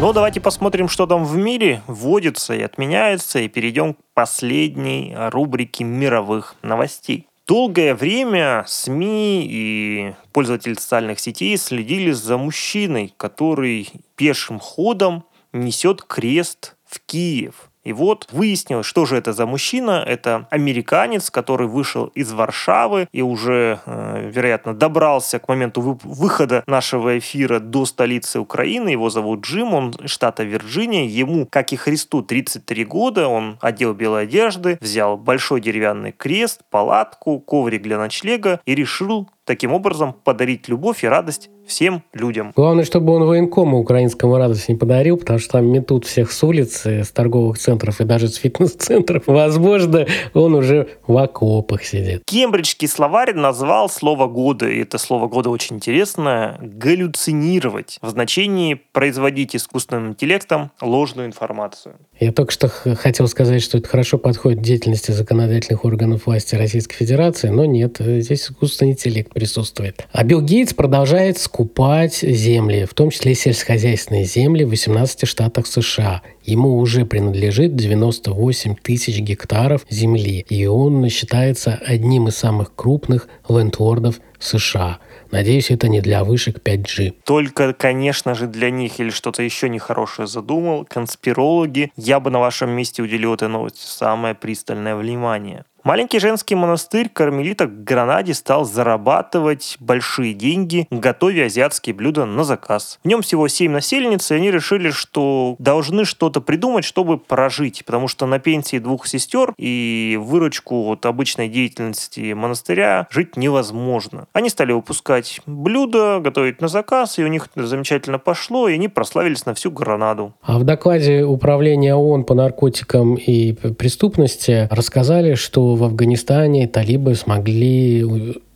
[0.00, 5.82] Ну, давайте посмотрим, что там в мире вводится и отменяется, и перейдем к последней рубрике
[5.82, 7.27] мировых новостей.
[7.48, 15.24] Долгое время СМИ и пользователи социальных сетей следили за мужчиной, который пешим ходом
[15.54, 17.67] несет крест в Киев.
[17.84, 20.04] И вот выяснилось, что же это за мужчина.
[20.06, 26.62] Это американец, который вышел из Варшавы и уже, э, вероятно, добрался к моменту вы- выхода
[26.66, 28.90] нашего эфира до столицы Украины.
[28.90, 31.04] Его зовут Джим, он из штата Вирджиния.
[31.04, 33.28] Ему, как и Христу, 33 года.
[33.28, 39.72] Он одел белые одежды, взял большой деревянный крест, палатку, коврик для ночлега и решил таким
[39.72, 42.52] образом подарить любовь и радость всем людям.
[42.56, 47.04] Главное, чтобы он военкому украинскому радость не подарил, потому что там метут всех с улицы,
[47.04, 49.24] с торговых центров и даже с фитнес-центров.
[49.26, 52.22] Возможно, он уже в окопах сидит.
[52.24, 59.56] Кембриджский словарь назвал слово года, и это слово года очень интересное, галлюцинировать в значении производить
[59.56, 61.96] искусственным интеллектом ложную информацию.
[62.18, 66.96] Я только что хотел сказать, что это хорошо подходит к деятельности законодательных органов власти Российской
[66.96, 70.04] Федерации, но нет, здесь искусственный интеллект присутствует.
[70.12, 76.22] А Билл Гейтс продолжает скупать земли, в том числе сельскохозяйственные земли в 18 штатах США.
[76.42, 84.16] Ему уже принадлежит 98 тысяч гектаров земли, и он считается одним из самых крупных лендлордов
[84.40, 84.98] США.
[85.30, 87.14] Надеюсь, это не для вышек 5G.
[87.24, 92.70] Только, конечно же, для них или что-то еще нехорошее задумал, конспирологи, я бы на вашем
[92.70, 95.64] месте уделил этой новости самое пристальное внимание.
[95.88, 102.98] Маленький женский монастырь кармелиток в Гранаде стал зарабатывать большие деньги, готовя азиатские блюда на заказ.
[103.02, 108.06] В нем всего 7 насельниц, и они решили, что должны что-то придумать, чтобы прожить, потому
[108.06, 114.26] что на пенсии двух сестер и выручку от обычной деятельности монастыря жить невозможно.
[114.34, 119.46] Они стали выпускать блюда, готовить на заказ, и у них замечательно пошло, и они прославились
[119.46, 120.34] на всю Гранаду.
[120.42, 128.04] А в докладе Управления ООН по наркотикам и преступности рассказали, что в Афганистане талибы смогли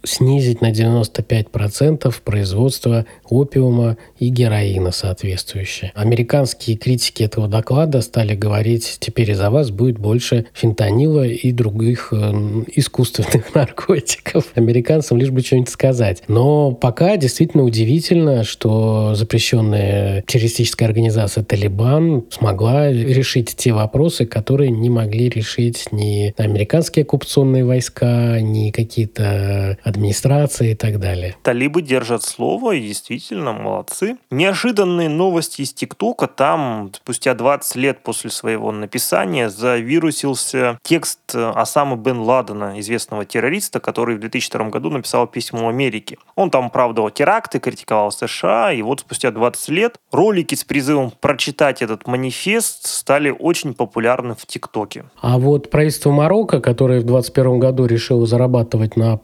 [0.04, 5.92] снизить на 95% производство опиума и героина соответствующее.
[5.94, 12.32] Американские критики этого доклада стали говорить, теперь из-за вас будет больше фентанила и других э,
[12.74, 14.46] искусственных наркотиков.
[14.54, 16.22] Американцам лишь бы что-нибудь сказать.
[16.28, 24.90] Но пока действительно удивительно, что запрещенная террористическая организация «Талибан» смогла решить те вопросы, которые не
[24.90, 31.36] могли решить ни американские оккупационные войска, ни какие-то администрации и так далее.
[31.42, 34.16] Талибы держат слово и действительно молодцы.
[34.30, 36.26] Неожиданные новости из ТикТока.
[36.26, 44.16] Там спустя 20 лет после своего написания завирусился текст Осамы бен Ладена, известного террориста, который
[44.16, 46.16] в 2002 году написал письмо Америке.
[46.34, 51.82] Он там оправдывал теракты, критиковал США, и вот спустя 20 лет ролики с призывом прочитать
[51.82, 55.04] этот манифест стали очень популярны в ТикТоке.
[55.20, 59.16] А вот правительство Марокко, которое в 2021 году решило зарабатывать на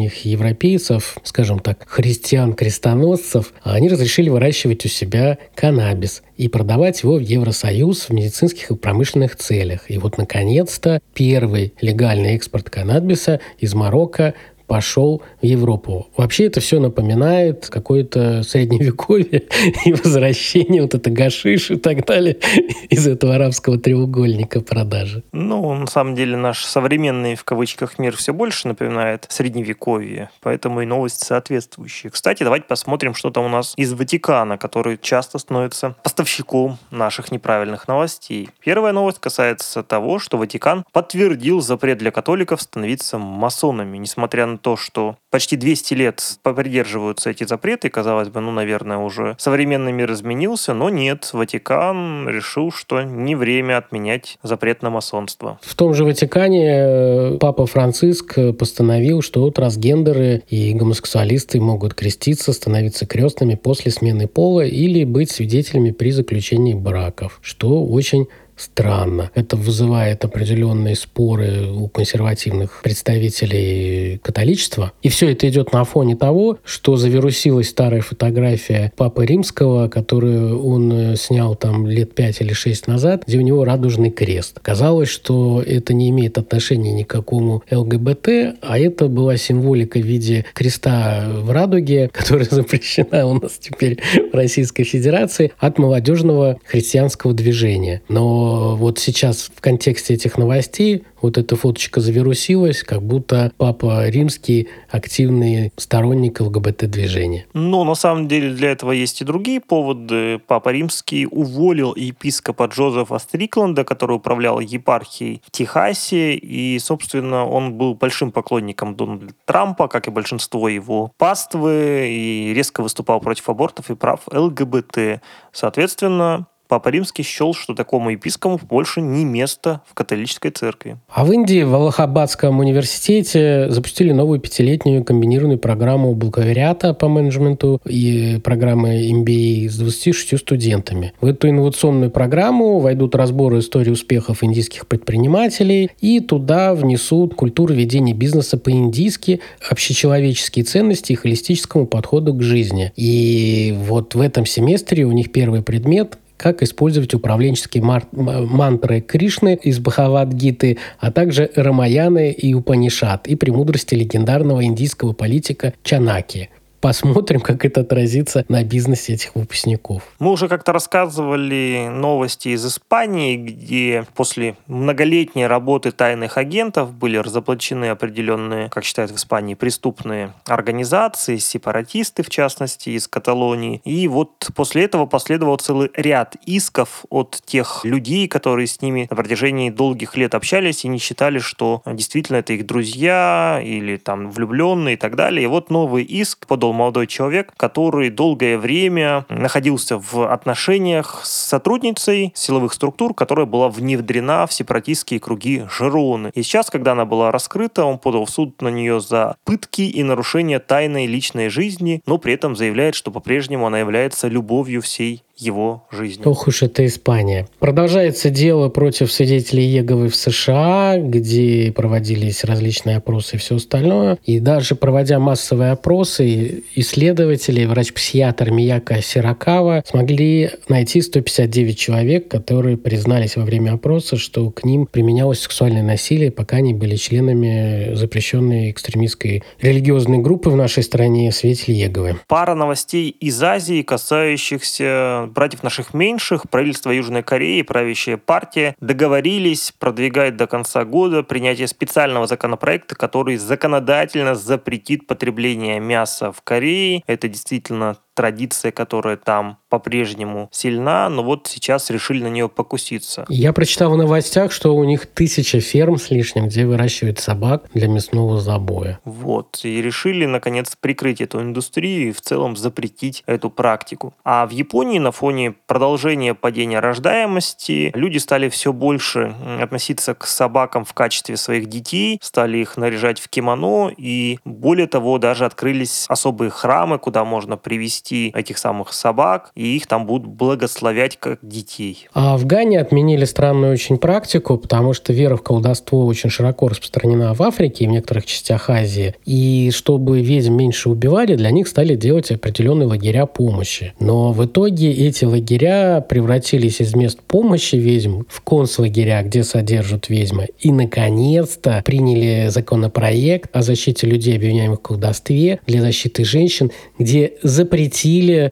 [0.00, 7.20] предпочтениях европейцев, скажем так, христиан-крестоносцев, они разрешили выращивать у себя каннабис и продавать его в
[7.20, 9.90] Евросоюз в медицинских и промышленных целях.
[9.90, 14.34] И вот, наконец-то, первый легальный экспорт каннабиса из Марокко
[14.70, 16.06] пошел в Европу.
[16.16, 19.48] Вообще это все напоминает какое-то средневековье
[19.84, 22.36] и возвращение вот это гашиш и так далее
[22.88, 25.24] из этого арабского треугольника продажи.
[25.32, 30.86] Ну, на самом деле наш современный в кавычках мир все больше напоминает средневековье, поэтому и
[30.86, 32.12] новости соответствующие.
[32.12, 37.88] Кстати, давайте посмотрим, что там у нас из Ватикана, который часто становится поставщиком наших неправильных
[37.88, 38.50] новостей.
[38.60, 44.76] Первая новость касается того, что Ватикан подтвердил запрет для католиков становиться масонами, несмотря на то,
[44.76, 50.74] что почти 200 лет придерживаются эти запреты, казалось бы, ну, наверное, уже современный мир изменился,
[50.74, 55.58] но нет, Ватикан решил, что не время отменять запрет на масонство.
[55.62, 63.06] В том же Ватикане э, Папа Франциск постановил, что трансгендеры и гомосексуалисты могут креститься, становиться
[63.06, 68.26] крестными после смены пола или быть свидетелями при заключении браков, что очень
[68.60, 69.30] странно.
[69.34, 74.92] Это вызывает определенные споры у консервативных представителей католичества.
[75.02, 80.92] И все это идет на фоне того, что завирусилась старая фотография Папы Римского, которую он
[80.92, 84.58] э, снял там лет пять или шесть назад, где у него радужный крест.
[84.60, 88.28] Казалось, что это не имеет отношения ни к какому ЛГБТ,
[88.60, 93.98] а это была символика в виде креста в радуге, которая запрещена у нас теперь
[94.32, 98.02] в Российской Федерации от молодежного христианского движения.
[98.08, 104.68] Но вот сейчас в контексте этих новостей вот эта фоточка завирусилась, как будто Папа Римский
[104.90, 107.46] активный сторонник ЛГБТ-движения.
[107.52, 110.40] Но на самом деле для этого есть и другие поводы.
[110.46, 117.94] Папа Римский уволил епископа Джозефа Стрикленда, который управлял епархией в Техасе, и, собственно, он был
[117.94, 123.94] большим поклонником Дональда Трампа, как и большинство его паствы, и резко выступал против абортов и
[123.94, 125.20] прав ЛГБТ.
[125.52, 130.98] Соответственно, Папа Римский счел, что такому епископу больше не место в католической церкви.
[131.08, 138.38] А в Индии в Аллахабадском университете запустили новую пятилетнюю комбинированную программу бакалавриата по менеджменту и
[138.44, 141.12] программы MBA с 26 студентами.
[141.20, 148.14] В эту инновационную программу войдут разборы истории успехов индийских предпринимателей и туда внесут культуру ведения
[148.14, 152.92] бизнеса по-индийски, общечеловеческие ценности и холистическому подходу к жизни.
[152.94, 159.78] И вот в этом семестре у них первый предмет как использовать управленческие мантры Кришны из
[159.78, 166.48] Бхавадгиты, а также Рамаяны и Упанишат и премудрости легендарного индийского политика Чанаки.
[166.80, 170.02] Посмотрим, как это отразится на бизнесе этих выпускников.
[170.18, 177.90] Мы уже как-то рассказывали новости из Испании, где после многолетней работы тайных агентов были разоблачены
[177.90, 183.82] определенные, как считают в Испании, преступные организации, сепаратисты, в частности, из Каталонии.
[183.84, 189.16] И вот после этого последовал целый ряд исков от тех людей, которые с ними на
[189.16, 194.94] протяжении долгих лет общались и не считали, что действительно это их друзья или там влюбленные
[194.94, 195.44] и так далее.
[195.44, 201.30] И вот новый иск подал был молодой человек, который долгое время находился в отношениях с
[201.30, 206.30] сотрудницей силовых структур, которая была внедрена в сепаратистские круги Жероны.
[206.34, 210.02] И сейчас, когда она была раскрыта, он подал в суд на нее за пытки и
[210.04, 215.86] нарушение тайной личной жизни, но при этом заявляет, что по-прежнему она является любовью всей его
[215.90, 216.28] жизнью.
[216.28, 217.48] Ох уж это Испания.
[217.58, 224.18] Продолжается дело против свидетелей Еговы в США, где проводились различные опросы и все остальное.
[224.24, 233.36] И даже проводя массовые опросы, исследователи, врач-психиатр Мияка Сиракава смогли найти 159 человек, которые признались
[233.36, 239.42] во время опроса, что к ним применялось сексуальное насилие, пока они были членами запрещенной экстремистской
[239.60, 242.16] религиозной группы в нашей стране «Свидетели Еговы».
[242.28, 246.48] Пара новостей из Азии, касающихся братьев наших меньших.
[246.50, 254.34] Правительство Южной Кореи, правящая партия договорились продвигать до конца года принятие специального законопроекта, который законодательно
[254.34, 257.02] запретит потребление мяса в Корее.
[257.06, 263.24] Это действительно традиция, которая там по-прежнему сильна, но вот сейчас решили на нее покуситься.
[263.30, 267.88] Я прочитал в новостях, что у них тысяча ферм с лишним, где выращивают собак для
[267.88, 269.00] мясного забоя.
[269.04, 269.60] Вот.
[269.62, 274.12] И решили, наконец, прикрыть эту индустрию и в целом запретить эту практику.
[274.22, 280.84] А в Японии на фоне продолжения падения рождаемости люди стали все больше относиться к собакам
[280.84, 286.50] в качестве своих детей, стали их наряжать в кимоно, и более того, даже открылись особые
[286.50, 292.08] храмы, куда можно привести этих самых собак, и их там будут благословять как детей.
[292.14, 297.34] А в Гане отменили странную очень практику, потому что вера в колдовство очень широко распространена
[297.34, 299.14] в Африке и в некоторых частях Азии.
[299.24, 303.94] И чтобы ведьм меньше убивали, для них стали делать определенные лагеря помощи.
[304.00, 310.48] Но в итоге эти лагеря превратились из мест помощи ведьм в концлагеря, где содержат ведьмы.
[310.58, 317.89] И, наконец-то, приняли законопроект о защите людей, обвиняемых в колдовстве, для защиты женщин, где запретили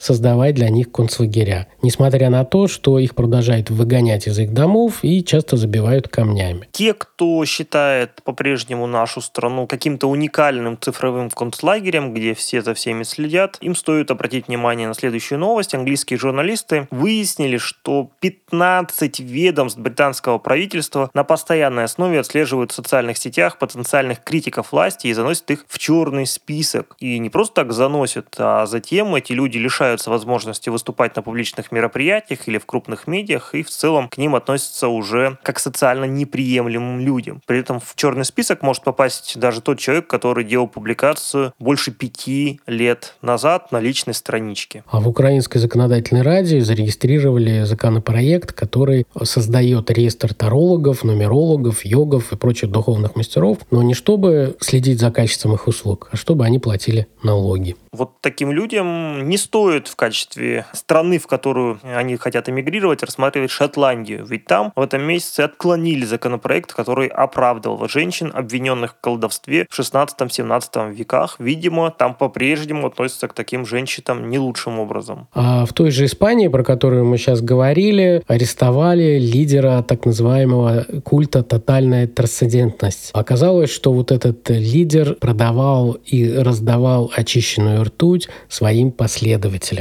[0.01, 5.25] создавать для них концлагеря, несмотря на то, что их продолжают выгонять из их домов и
[5.25, 6.69] часто забивают камнями.
[6.73, 13.59] Те, кто считает по-прежнему нашу страну каким-то уникальным цифровым концлагерем, где все за всеми следят,
[13.61, 15.75] им стоит обратить внимание на следующую новость.
[15.75, 23.59] Английские журналисты выяснили, что 15 ведомств британского правительства на постоянной основе отслеживают в социальных сетях
[23.59, 26.97] потенциальных критиков власти и заносят их в черный список.
[27.01, 31.71] И не просто так заносят, а затем эти люди лишаются возможности выступать выступать на публичных
[31.73, 37.01] мероприятиях или в крупных медиах, и в целом к ним относятся уже как социально неприемлемым
[37.01, 37.41] людям.
[37.47, 42.61] При этом в черный список может попасть даже тот человек, который делал публикацию больше пяти
[42.67, 44.83] лет назад на личной страничке.
[44.91, 52.71] А в Украинской законодательной раде зарегистрировали законопроект, который создает реестр тарологов, нумерологов, йогов и прочих
[52.71, 57.77] духовных мастеров, но не чтобы следить за качеством их услуг, а чтобы они платили налоги.
[57.93, 64.25] Вот таким людям не стоит в качестве страны, в которую они хотят эмигрировать, рассматривать Шотландию.
[64.27, 70.95] Ведь там в этом месяце отклонили законопроект, который оправдывал женщин, обвиненных в колдовстве в 16-17
[70.95, 71.37] веках.
[71.39, 75.29] Видимо, там по-прежнему относятся к таким женщинам не лучшим образом.
[75.35, 81.43] А в той же Испании, про которую мы сейчас говорили, арестовали лидера так называемого культа
[81.43, 83.11] «Тотальная трансцендентность».
[83.13, 89.08] Оказалось, что вот этот лидер продавал и раздавал очищенную ртуть своим последователям.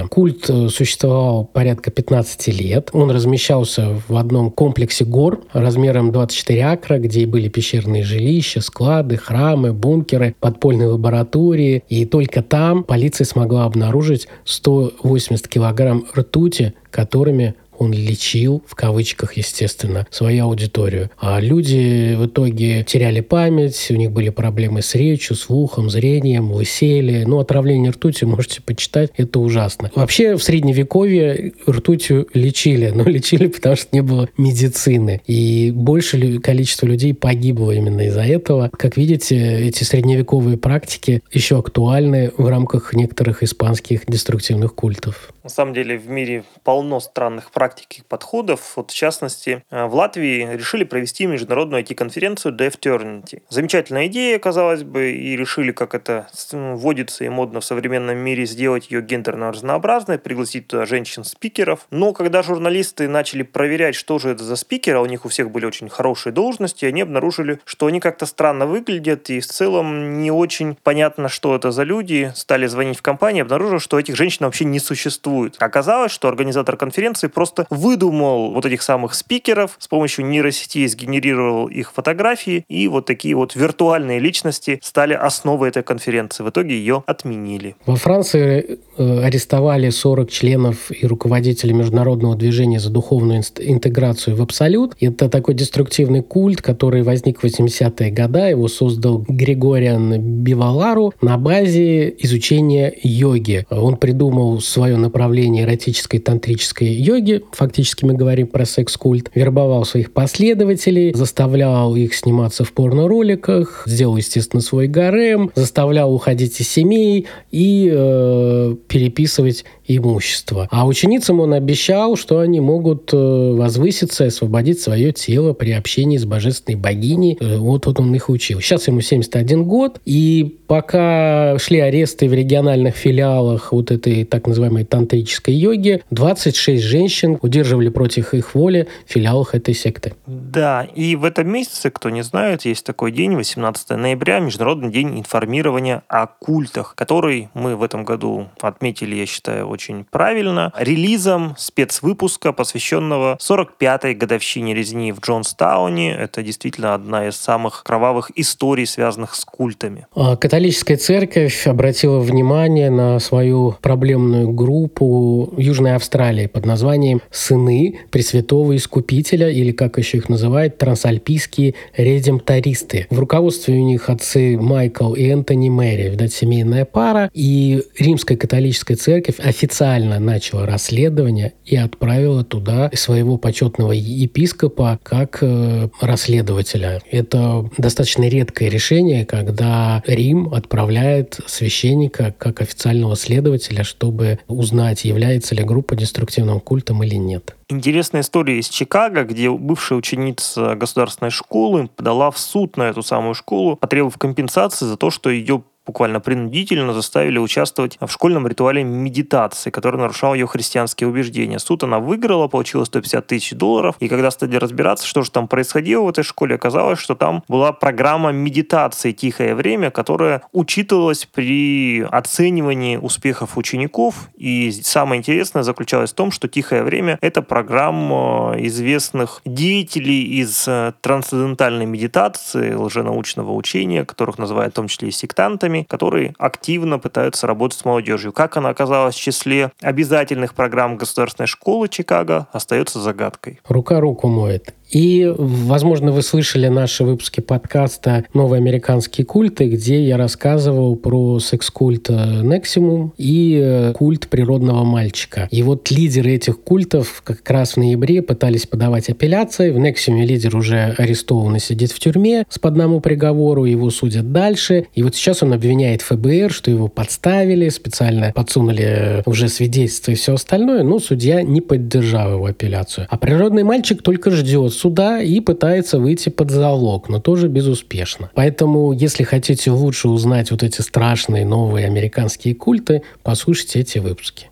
[0.10, 2.90] Культ э, существовал порядка 15 лет.
[2.94, 9.74] Он размещался в одном комплексе гор размером 24 акра, где были пещерные жилища, склады, храмы,
[9.74, 11.84] бункеры, подпольные лаборатории.
[11.90, 20.06] И только там полиция смогла обнаружить 180 килограмм ртути, которыми он лечил, в кавычках, естественно,
[20.10, 21.10] свою аудиторию.
[21.20, 27.24] А люди в итоге теряли память, у них были проблемы с речью, слухом, зрением, лысели.
[27.26, 29.92] Ну, отравление ртутью можете почитать, это ужасно.
[29.96, 35.22] Вообще, в Средневековье ртутью лечили, но лечили, потому что не было медицины.
[35.28, 38.70] И большее количество людей погибло именно из-за этого.
[38.78, 45.34] Как видите, эти средневековые практики еще актуальны в рамках некоторых испанских деструктивных культов.
[45.44, 48.74] На самом деле в мире полно странных практик и подходов.
[48.76, 53.42] Вот в частности, э, в Латвии решили провести международную IT-конференцию Dev Eternity.
[53.50, 58.92] Замечательная идея, казалось бы, и решили, как это вводится и модно в современном мире, сделать
[58.92, 61.88] ее гендерно разнообразной, пригласить туда женщин-спикеров.
[61.92, 65.52] Но когда журналисты начали проверять, что же это за спикеры, а у них у всех
[65.52, 70.32] были очень хорошие должности, они обнаружили, что они как-то странно выглядят, и в целом не
[70.32, 72.32] очень понятно, что это за люди.
[72.36, 75.56] Стали звонить в компанию, обнаружили, что этих женщин вообще не существует.
[75.60, 81.68] Оказалось, что организатор конференции просто просто выдумал вот этих самых спикеров, с помощью нейросети сгенерировал
[81.68, 86.44] их фотографии, и вот такие вот виртуальные личности стали основой этой конференции.
[86.44, 87.76] В итоге ее отменили.
[87.86, 94.96] Во Франции э, арестовали 40 членов и руководителей международного движения за духовную интеграцию в Абсолют.
[95.00, 98.38] Это такой деструктивный культ, который возник в 80-е годы.
[98.38, 103.66] Его создал Григориан Бивалару на базе изучения йоги.
[103.70, 107.44] Он придумал свое направление эротической тантрической йоги.
[107.54, 109.32] Фактически мы говорим про секс-культ.
[109.34, 116.70] Вербовал своих последователей, заставлял их сниматься в порно-роликах, сделал, естественно, свой гарем, заставлял уходить из
[116.70, 120.68] семей и э, переписывать имущество.
[120.72, 123.18] А ученицам он обещал, что они могут э,
[123.54, 127.38] возвыситься освободить свое тело при общении с божественной богиней.
[127.40, 128.60] Э, вот, вот он их учил.
[128.60, 134.84] Сейчас ему 71 год, и пока шли аресты в региональных филиалах вот этой так называемой
[134.84, 140.16] тантрической йоги, 26 женщин удерживали против их воли в филиалах этой секты.
[140.26, 145.20] Да, и в этом месяце, кто не знает, есть такой день, 18 ноября, Международный день
[145.20, 152.54] информирования о культах, который мы в этом году отметили, я считаю, очень правильно, релизом спецвыпуска,
[152.54, 156.14] посвященного 45-й годовщине резни в Джонстауне.
[156.14, 160.08] Это действительно одна из самых кровавых историй, связанных с культами.
[160.16, 168.76] А, католическая церковь обратила внимание на свою проблемную группу Южной Австралии под названием «Сыны Пресвятого
[168.76, 173.08] Искупителя» или, как еще их называют, трансальпийские редемтористы.
[173.10, 178.98] В руководстве у них отцы Майкл и Энтони Мэри, видать, семейная пара, и Римская католическая
[178.98, 187.02] церковь официально начала расследование и отправила туда своего почетного епископа как э, расследователя.
[187.12, 195.64] Это достаточно редкое решение, когда Рим отправляет священника как официального следователя, чтобы узнать, является ли
[195.64, 197.56] группа деструктивным культом или нет.
[197.70, 203.34] Интересная история из Чикаго, где бывшая ученица государственной школы подала в суд на эту самую
[203.34, 209.70] школу, потребовав компенсации за то, что ее буквально принудительно заставили участвовать в школьном ритуале медитации,
[209.70, 211.60] который нарушал ее христианские убеждения.
[211.60, 216.04] Суд она выиграла, получила 150 тысяч долларов, и когда стали разбираться, что же там происходило
[216.04, 222.98] в этой школе, оказалось, что там была программа медитации «Тихое время», которая учитывалась при оценивании
[222.98, 230.24] успехов учеников, и самое интересное заключалось в том, что «Тихое время»— это программа известных деятелей
[230.42, 236.34] из э, трансцендентальной медитации, лженаучного учения, которых называют в том числе и сектантами, программе, которые
[236.38, 238.34] активно пытаются работать с молодежью.
[238.34, 243.60] Как она оказалась в числе обязательных программ государственной школы Чикаго, остается загадкой.
[243.68, 244.74] Рука руку моет.
[244.90, 252.10] И, возможно, вы слышали наши выпуски подкаста «Новые американские культы», где я рассказывал про секс-культ
[252.10, 255.48] Нексимум и э, культ природного мальчика.
[255.52, 259.72] И вот лидеры этих культов как раз в ноябре пытались подавать апелляции.
[259.72, 264.32] В Нексиуме лидер уже арестован и сидит в тюрьме с по одному приговору, его судят
[264.32, 264.88] дальше.
[264.94, 270.16] И вот сейчас он обвиняет ФБР, что его подставили, специально подсунули э, уже свидетельства и
[270.16, 273.08] все остальное, но судья не поддержал его апелляцию.
[273.10, 278.30] А природный мальчик только ждет суда и пытается выйти под залог, но тоже безуспешно.
[278.34, 284.50] Поэтому, если хотите лучше узнать вот эти страшные новые американские культы, послушайте эти выпуски.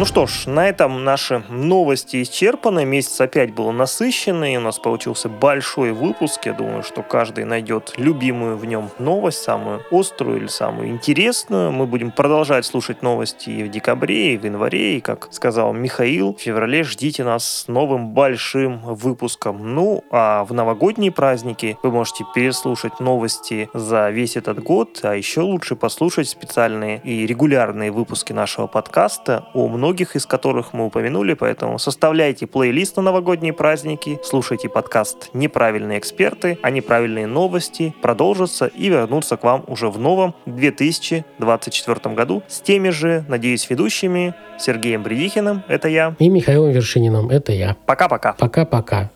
[0.00, 2.86] Ну что ж, на этом наши новости исчерпаны.
[2.86, 4.56] Месяц опять был насыщенный.
[4.56, 6.46] У нас получился большой выпуск.
[6.46, 11.70] Я думаю, что каждый найдет любимую в нем новость, самую острую или самую интересную.
[11.70, 14.96] Мы будем продолжать слушать новости и в декабре, и в январе.
[14.96, 19.74] И, как сказал Михаил, в феврале ждите нас с новым большим выпуском.
[19.74, 25.42] Ну, а в новогодние праздники вы можете переслушать новости за весь этот год, а еще
[25.42, 31.34] лучше послушать специальные и регулярные выпуски нашего подкаста о многих многих из которых мы упомянули,
[31.34, 38.88] поэтому составляйте плейлист на новогодние праздники, слушайте подкаст «Неправильные эксперты», а неправильные новости продолжатся и
[38.88, 45.64] вернутся к вам уже в новом 2024 году с теми же, надеюсь, ведущими Сергеем Бредихиным,
[45.66, 46.14] это я.
[46.20, 47.76] И Михаилом Вершининым, это я.
[47.84, 48.34] Пока-пока.
[48.34, 49.10] Пока-пока.